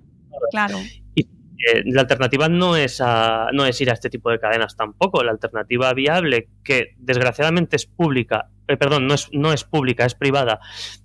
[0.50, 0.78] Claro.
[1.14, 5.22] Y eh, la alternativa no es, no es ir a este tipo de cadenas tampoco.
[5.22, 10.14] La alternativa viable, que desgraciadamente es pública, eh, perdón, no es, no es pública, es
[10.14, 10.60] privada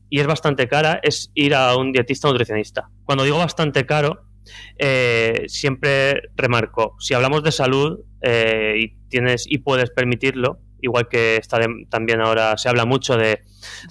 [0.09, 2.89] y es bastante cara, es ir a un dietista nutricionista.
[3.05, 4.25] Cuando digo bastante caro,
[4.77, 11.59] eh, siempre remarco, si hablamos de salud y tienes y puedes permitirlo, igual que está
[11.89, 13.41] también ahora se habla mucho de,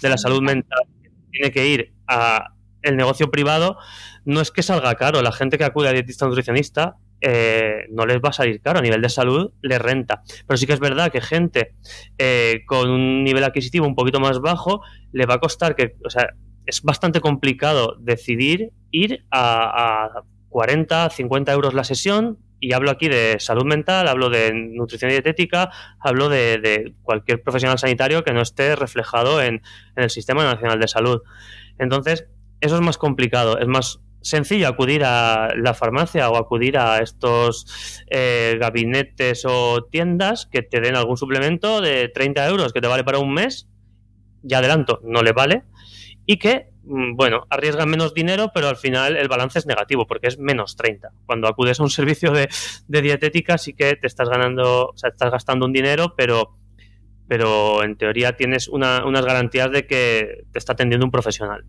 [0.00, 0.84] de la salud mental,
[1.30, 3.76] tiene que ir a el negocio privado,
[4.24, 5.22] no es que salga caro.
[5.22, 8.78] La gente que acude a dietista nutricionista eh, no les va a salir caro.
[8.78, 10.22] A nivel de salud les renta.
[10.46, 11.74] Pero sí que es verdad que gente
[12.18, 14.82] eh, con un nivel adquisitivo un poquito más bajo
[15.12, 16.28] le va a costar que, o sea,
[16.66, 22.38] es bastante complicado decidir ir a, a 40, 50 euros la sesión.
[22.60, 28.22] Y hablo aquí de salud mental, hablo de nutrición dietética, hablo de, cualquier profesional sanitario
[28.22, 29.62] que no esté reflejado en,
[29.96, 31.22] el Sistema Nacional de Salud.
[31.78, 32.26] Entonces,
[32.60, 38.04] eso es más complicado, es más sencillo acudir a la farmacia o acudir a estos
[38.10, 43.02] eh, gabinetes o tiendas que te den algún suplemento de 30 euros que te vale
[43.02, 43.68] para un mes,
[44.42, 45.64] ya adelanto, no le vale,
[46.26, 50.38] y que, bueno, arriesgan menos dinero, pero al final el balance es negativo porque es
[50.38, 51.10] menos 30.
[51.24, 52.48] Cuando acudes a un servicio de,
[52.88, 56.50] dietética sí que te estás ganando, o sea, estás gastando un dinero, pero
[57.28, 61.64] pero en teoría tienes unas garantías de que te está atendiendo un profesional.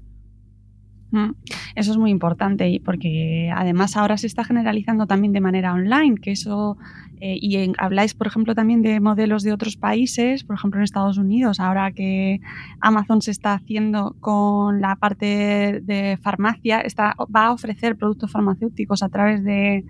[1.12, 1.32] Mm,
[1.76, 6.32] eso es muy importante porque además ahora se está generalizando también de manera online, que
[6.32, 6.78] eso
[7.20, 11.18] eh, y habláis, por ejemplo, también de modelos de otros países, por ejemplo en Estados
[11.18, 12.39] Unidos, ahora que
[12.80, 19.03] Amazon se está haciendo con la parte de farmacia, está, va a ofrecer productos farmacéuticos
[19.03, 19.84] a través de,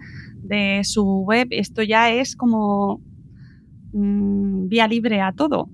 [0.83, 1.47] su web.
[1.51, 2.99] Esto ya es como
[3.93, 5.69] mm, vía libre a todo.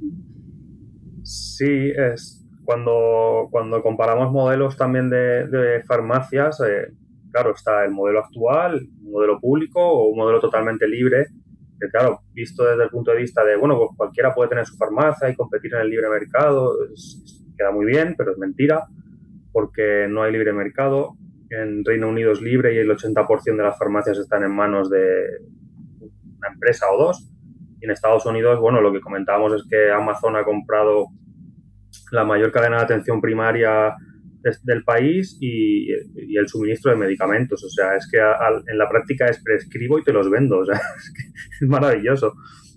[1.23, 6.91] Sí, es cuando, cuando comparamos modelos también de, farmacias, eh,
[7.31, 11.27] claro, está el modelo actual, un modelo público o un modelo totalmente libre,
[11.79, 14.75] que claro, visto desde el punto de vista de, bueno, pues cualquiera puede tener su
[14.75, 16.73] farmacia y competir en el libre mercado,
[17.57, 18.83] queda muy bien, pero es mentira,
[19.53, 21.15] porque no hay libre mercado.
[21.49, 25.39] En Reino Unido es libre y el 80% de las farmacias están en manos de
[26.37, 27.31] una empresa o dos.
[27.79, 31.05] Y en Estados Unidos, bueno, lo que comentábamos es que Amazon ha comprado
[32.11, 33.95] la mayor cadena de atención primaria
[34.63, 37.63] del país y, el suministro de medicamentos.
[37.63, 40.59] O sea, es que en la práctica es prescribo y te los vendo.
[40.59, 40.75] O sea,
[41.61, 42.33] es, maravilloso.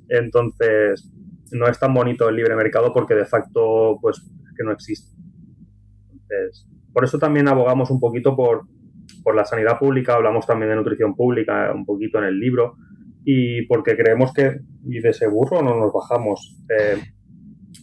[0.09, 1.11] Entonces,
[1.53, 4.21] no es tan bonito el libre mercado porque de facto, pues,
[4.57, 5.17] que no existe.
[6.93, 8.67] Por eso también abogamos un poquito por,
[9.23, 12.77] por la sanidad pública, hablamos también de nutrición pública un poquito en el libro
[13.25, 16.57] y porque creemos que, y de ese burro no nos bajamos.
[16.69, 17.01] Eh,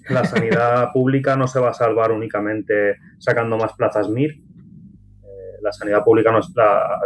[0.09, 4.31] la sanidad pública no se va a salvar únicamente sacando más plazas MIR.
[4.31, 6.99] Eh, la sanidad pública no es la,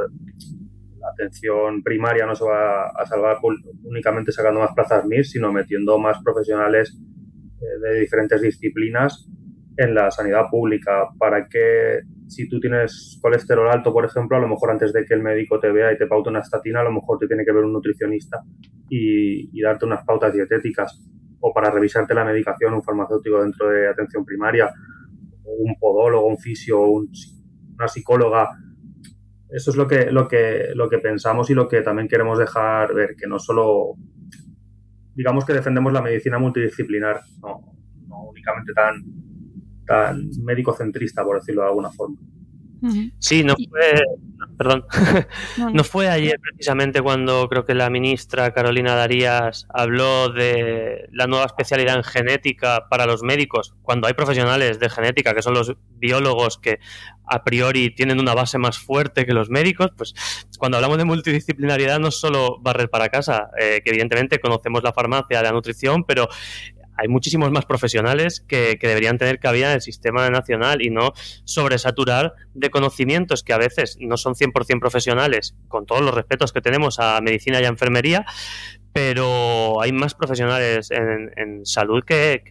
[1.14, 3.38] atención primaria no se va a salvar
[3.84, 6.96] únicamente sacando más plazas MIR, sino metiendo más profesionales
[7.60, 9.28] eh, de diferentes disciplinas
[9.78, 14.48] en la sanidad pública para que si tú tienes colesterol alto, por ejemplo, a lo
[14.48, 16.92] mejor antes de que el médico te vea y te paute una estatina, a lo
[16.92, 18.42] mejor te tiene que ver un nutricionista
[18.90, 21.02] y darte unas pautas dietéticas
[21.42, 24.72] o para revisarte la medicación, un farmacéutico dentro de atención primaria,
[25.44, 28.50] un podólogo, un fisio, una psicóloga.
[29.50, 32.94] Eso es lo que, lo, que, lo que pensamos y lo que también queremos dejar
[32.94, 33.96] ver, que no solo,
[35.14, 37.60] digamos que defendemos la medicina multidisciplinar, no,
[38.30, 39.04] únicamente tan,
[39.86, 42.18] tan médico-centrista, por decirlo de alguna forma.
[43.20, 44.02] Sí, no fue,
[44.58, 44.86] perdón.
[45.74, 51.46] No, fue ayer precisamente cuando creo que la ministra Carolina Darías habló de la nueva
[51.46, 56.58] especialidad en genética para los médicos, cuando hay profesionales de genética, que son los biólogos
[56.58, 56.80] que
[57.26, 60.14] a priori tienen una base más fuerte que los médicos, pues
[60.58, 64.94] cuando hablamos de multidisciplinariedad no es solo barrer para casa, eh, que evidentemente conocemos la
[64.94, 66.28] farmacia, la nutrición, pero
[67.02, 71.14] hay muchísimos más profesionales que, deberían tener cabida en el sistema nacional y no
[71.46, 76.62] sobresaturar de conocimientos que a veces no son 100% profesionales, con todos los respetos que
[76.62, 78.26] tenemos a medicina y a enfermería,
[78.94, 82.44] pero hay más profesionales en, salud que,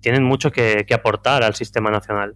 [0.00, 2.34] tienen mucho que, aportar al sistema nacional.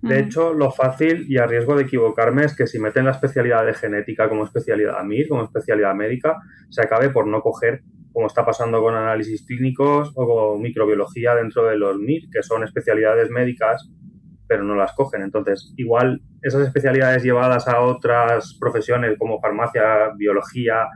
[0.00, 3.64] De hecho, lo fácil y a riesgo de equivocarme es que si meten la especialidad
[3.64, 6.38] de genética como especialidad MIR, como especialidad médica,
[6.70, 7.82] se acabe por no coger
[8.12, 12.64] como está pasando con análisis clínicos o con microbiología dentro de los MIR, que son
[12.64, 13.90] especialidades médicas,
[14.46, 15.22] pero no las cogen.
[15.22, 20.86] Entonces, igual esas especialidades llevadas a otras profesiones como farmacia, biología,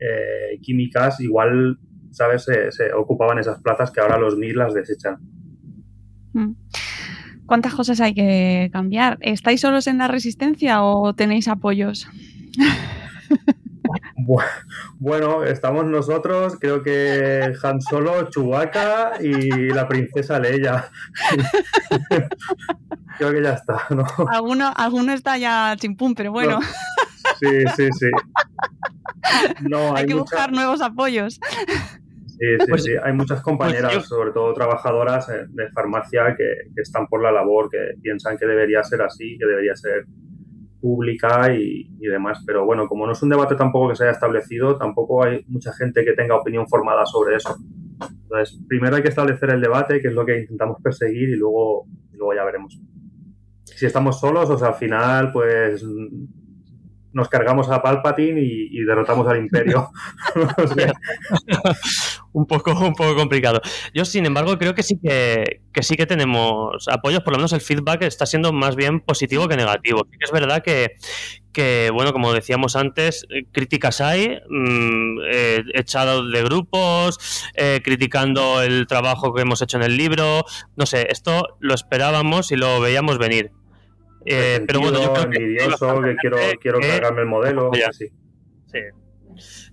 [0.00, 1.78] eh, químicas, igual,
[2.10, 5.16] ¿sabes?, se, ocupaban esas plazas que ahora los MIR las desechan.
[6.32, 6.52] Mm.
[7.46, 9.18] ¿Cuántas cosas hay que cambiar?
[9.20, 12.08] ¿Estáis solos en la resistencia o tenéis apoyos?
[14.98, 20.90] Bueno, estamos nosotros, creo que Han Solo, Chewbacca y la princesa Leia.
[23.18, 24.06] creo que ya está, ¿no?
[24.30, 26.60] Alguno, alguno está ya chimpún, pero bueno.
[27.40, 28.10] Sí, sí, sí.
[29.96, 31.40] hay, que buscar nuevos apoyos.
[32.26, 32.92] Sí, sí, pues sí.
[33.02, 37.30] Hay muchas pues compañeras, sobre todo trabajadoras eh, de farmacia, que, que, están por la
[37.30, 40.06] labor, que piensan que debería ser así, que debería ser
[40.84, 42.42] pública y, demás.
[42.46, 45.72] Pero bueno, como no es un debate tampoco que se haya establecido, tampoco hay mucha
[45.72, 47.56] gente que tenga opinión formada sobre eso.
[48.02, 51.86] Entonces, primero hay que establecer el debate, que es lo que intentamos perseguir, y luego,
[52.12, 52.78] y luego ya veremos.
[53.64, 55.82] Si estamos solos, o sea, al final, pues
[57.14, 59.88] nos cargamos a Palpatine y, derrotamos al Imperio.
[62.32, 63.60] un, poco, un poco complicado.
[63.94, 67.60] Yo, sin embargo, creo que sí que, sí que tenemos apoyos, por lo menos el
[67.60, 70.06] feedback está siendo más bien positivo que negativo.
[70.20, 77.80] es verdad que, bueno, como decíamos antes, críticas hay, mm, eh, echado de grupos, eh,
[77.82, 80.44] criticando el trabajo que hemos hecho en el libro.
[80.76, 83.52] No sé, esto lo esperábamos y lo veíamos venir.
[84.26, 87.70] Eh, pero bueno, yo creo que, que quiero, quiero cargarme el modelo.
[87.92, 88.10] Sí.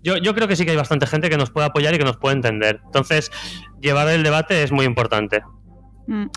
[0.03, 2.03] Yo, yo, creo que sí que hay bastante gente que nos puede apoyar y que
[2.03, 2.81] nos puede entender.
[2.85, 3.31] Entonces,
[3.79, 5.41] llevar el debate es muy importante.
[6.07, 6.27] Mm.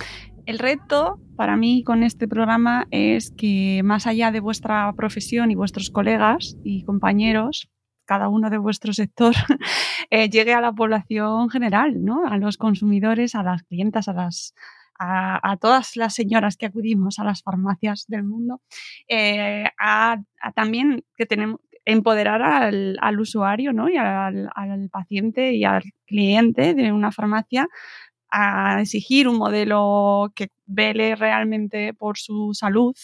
[0.46, 5.54] El reto para mí con este programa es que más allá de vuestra profesión y
[5.54, 7.70] vuestros colegas y compañeros,
[8.04, 9.34] cada uno de vuestro sector,
[10.10, 12.26] eh, llegue a la población general, ¿no?
[12.26, 14.54] a los consumidores, a las clientas, a las
[14.98, 18.60] a, todas las señoras que acudimos a las farmacias del mundo,
[19.08, 20.22] eh, a,
[20.54, 23.88] también que tenemos empoderar al, usuario ¿no?
[23.88, 24.50] y al,
[24.90, 27.68] paciente y al cliente de una farmacia
[28.30, 32.96] a exigir un modelo que vele realmente por su salud,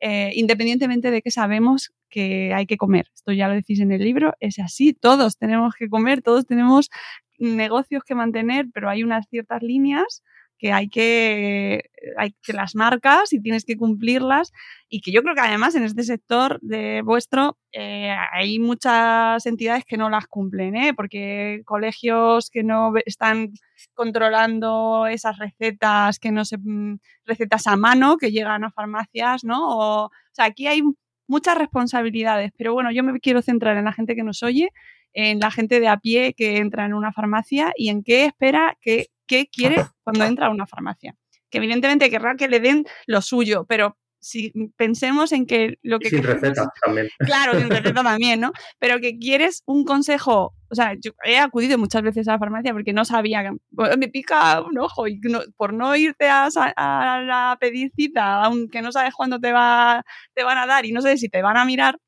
[0.00, 3.06] eh, independientemente de que sabemos que hay que comer.
[3.14, 6.90] Esto ya lo decís en el libro, es así, todos tenemos que comer, todos tenemos
[7.38, 10.22] negocios que mantener, pero hay unas ciertas líneas
[10.62, 14.52] que hay que, hay que las marcas y tienes que cumplirlas
[14.88, 19.84] y que yo creo que además en este sector de vuestro eh, hay muchas entidades
[19.84, 20.94] que no las cumplen, ¿eh?
[20.94, 23.50] porque colegios que no están
[23.94, 29.68] controlando esas recetas, que no se mm, recetas a mano que llegan a farmacias, ¿no?
[29.68, 30.82] O, o sea, aquí hay
[31.26, 34.68] muchas responsabilidades, pero bueno, yo me quiero centrar en la gente que nos oye,
[35.12, 38.78] en la gente de a pie que entra en una farmacia y en qué espera
[38.80, 41.16] que qué quiere cuando entra a una farmacia.
[41.48, 46.10] Que evidentemente querrá que le den lo suyo, pero si pensemos en que lo que...
[46.10, 47.08] Sin receta también.
[47.18, 48.52] Claro, sin receta también, ¿no?
[48.78, 52.74] Pero que quieres un consejo, o sea, yo he acudido muchas veces a la farmacia
[52.74, 53.52] porque no sabía,
[53.98, 55.18] me pica un ojo y
[55.56, 60.04] por no irte a, a, pedir cita, aunque no sabes cuándo te, va,
[60.34, 61.98] te van a dar y no sé si te van a mirar,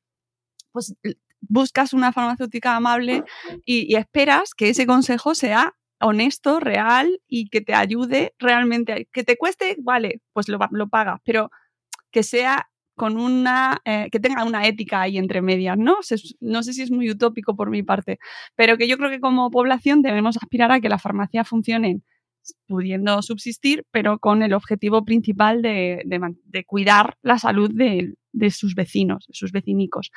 [0.71, 0.93] pues
[1.41, 3.23] buscas una farmacéutica amable
[3.65, 5.73] y, y esperas que ese consejo sea
[6.05, 9.07] honesto, real y que te ayude realmente.
[9.11, 11.49] Que te cueste, vale, pues lo, lo pagas, pero
[12.11, 15.97] que sea con una, eh, que tenga una ética ahí entre medias, ¿no?
[16.39, 18.19] no sé si es muy utópico por mi parte,
[18.55, 22.01] pero que yo creo que como población debemos aspirar a que la farmacia funcione
[22.67, 26.05] pudiendo subsistir, pero con el objetivo principal de,
[26.67, 30.11] cuidar la salud de, de, sus vecinos, de sus vecinicos.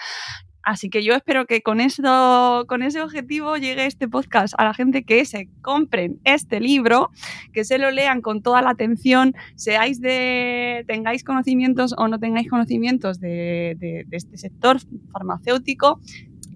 [0.69, 4.75] Así que yo espero que con eso, con ese objetivo llegue este podcast a la
[4.75, 7.09] gente que se compren este libro,
[7.55, 12.51] que se lo lean con toda la atención, seáis de, tengáis conocimientos o no tengáis
[12.51, 14.77] conocimientos de, de este sector
[15.11, 16.01] farmacéutico,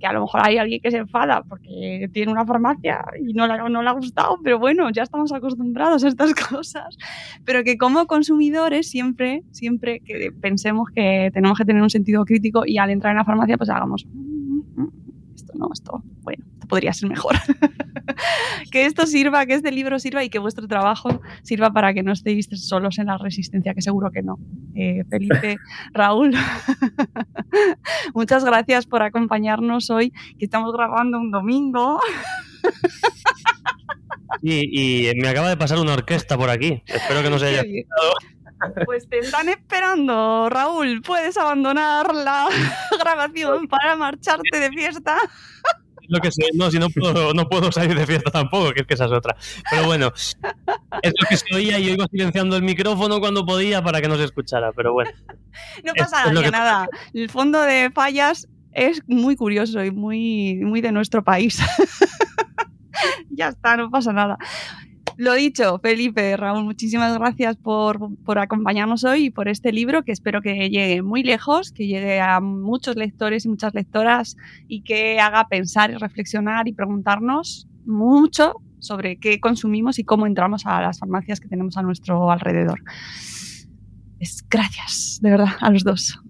[0.03, 3.47] que a lo mejor hay alguien que se enfada porque tiene una farmacia y no,
[3.47, 6.99] no le ha gustado, pero bueno, ya estamos acostumbrados a estas cosas.
[7.45, 12.65] Pero que como consumidores siempre, siempre que pensemos que tenemos que tener un sentido crítico
[12.67, 14.05] y al entrar en la farmacia pues hagamos
[15.53, 17.37] esto no, esto, bueno, esto podría ser mejor.
[18.71, 22.13] que esto sirva, que este libro sirva y que vuestro trabajo sirva para que no
[22.13, 24.39] estéis solos en la resistencia, que seguro que no.
[24.75, 25.57] Eh, Felipe,
[25.93, 26.35] Raúl,
[28.15, 32.01] muchas gracias por acompañarnos hoy, que estamos grabando un domingo.
[34.43, 36.83] y, me acaba de pasar una orquesta por aquí.
[36.87, 37.63] Espero que no se haya
[38.87, 41.03] pues te están esperando, Raúl.
[41.03, 42.49] Puedes abandonar la
[43.01, 45.17] grabación para marcharte de fiesta.
[46.09, 48.87] Lo que sé, no, si no puedo, no puedo salir de fiesta tampoco, que es
[48.87, 49.37] que esa es otra.
[49.71, 53.83] Pero bueno, es lo que se oía y yo iba silenciando el micrófono cuando podía
[53.83, 55.11] para que no se escuchara, pero bueno.
[55.85, 56.89] No pasa nada.
[57.13, 61.61] El fondo de fallas es muy curioso y muy, muy de nuestro país.
[63.31, 64.39] ya está, no pasa nada.
[65.17, 67.99] Lo dicho, Felipe, Raúl, muchísimas gracias por,
[68.39, 72.41] acompañarnos hoy y por este libro que espero que llegue muy lejos, que llegue a
[72.41, 74.37] muchos lectores y muchas lectoras
[74.69, 80.67] y que haga pensar y reflexionar y preguntarnos mucho sobre qué consumimos y cómo entramos
[80.67, 82.83] a las farmacias que tenemos a nuestro alrededor.
[84.19, 86.21] Es gracias, de verdad, a los dos.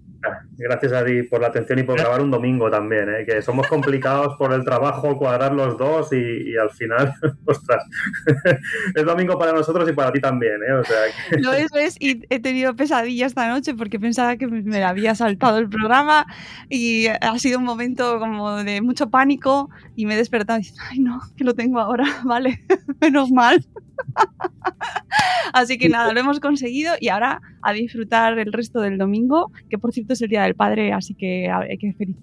[0.56, 3.24] Gracias a ti por la atención y por grabar un domingo también, ¿eh?
[3.26, 7.14] que somos complicados por el trabajo, cuadrar los dos y, al final,
[7.46, 7.84] ostras,
[8.94, 10.60] es domingo para nosotros y para ti también.
[10.68, 10.72] ¿eh?
[10.74, 10.98] O sea,
[11.38, 15.68] Lo es, y he tenido pesadilla esta noche porque pensaba que me había saltado el
[15.68, 16.26] programa
[16.68, 21.00] y ha sido un momento como de mucho pánico y me he despertado y ay
[21.00, 22.64] no, que lo tengo ahora, vale,
[23.00, 23.64] menos mal.
[25.52, 29.78] Así que nada, lo hemos conseguido y ahora a disfrutar el resto del domingo, que
[29.78, 31.50] por cierto es el Día del Padre, así que,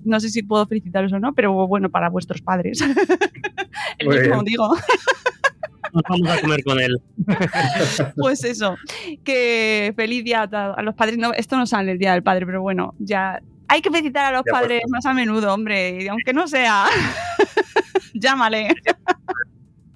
[0.04, 2.82] no sé si puedo felicitaros o no, pero bueno, para vuestros padres.
[4.00, 4.76] el mismo digo.
[5.94, 7.02] Nos vamos a comer con él.
[8.16, 8.76] Pues eso,
[9.24, 11.18] que feliz día a los padres.
[11.18, 14.38] No, esto no sale el Día del Padre, pero bueno, ya hay que felicitar a
[14.38, 16.86] los pues, padres más a menudo, hombre, aunque no sea.
[18.14, 18.68] Llámale.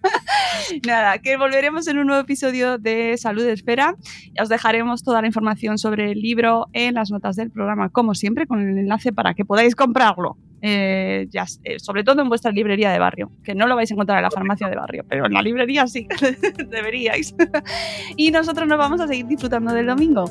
[0.87, 3.95] Nada, que volveremos en un nuevo episodio de Salud Espera.
[4.41, 8.47] Os dejaremos toda la información sobre el libro en las notas del programa, como siempre,
[8.47, 10.37] con el enlace para que podáis comprarlo.
[10.65, 13.95] Eh, ya, eh, sobre todo en vuestra librería de barrio, que no lo vais a
[13.95, 16.07] encontrar en la farmacia de barrio, pero en la librería sí,
[16.69, 17.35] deberíais.
[18.15, 20.23] y nosotros nos vamos a seguir disfrutando del domingo.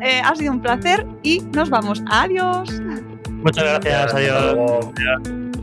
[0.00, 2.04] Eh, ha sido un placer y nos vamos.
[2.08, 2.80] Adiós.
[3.42, 5.59] Muchas gracias, adiós.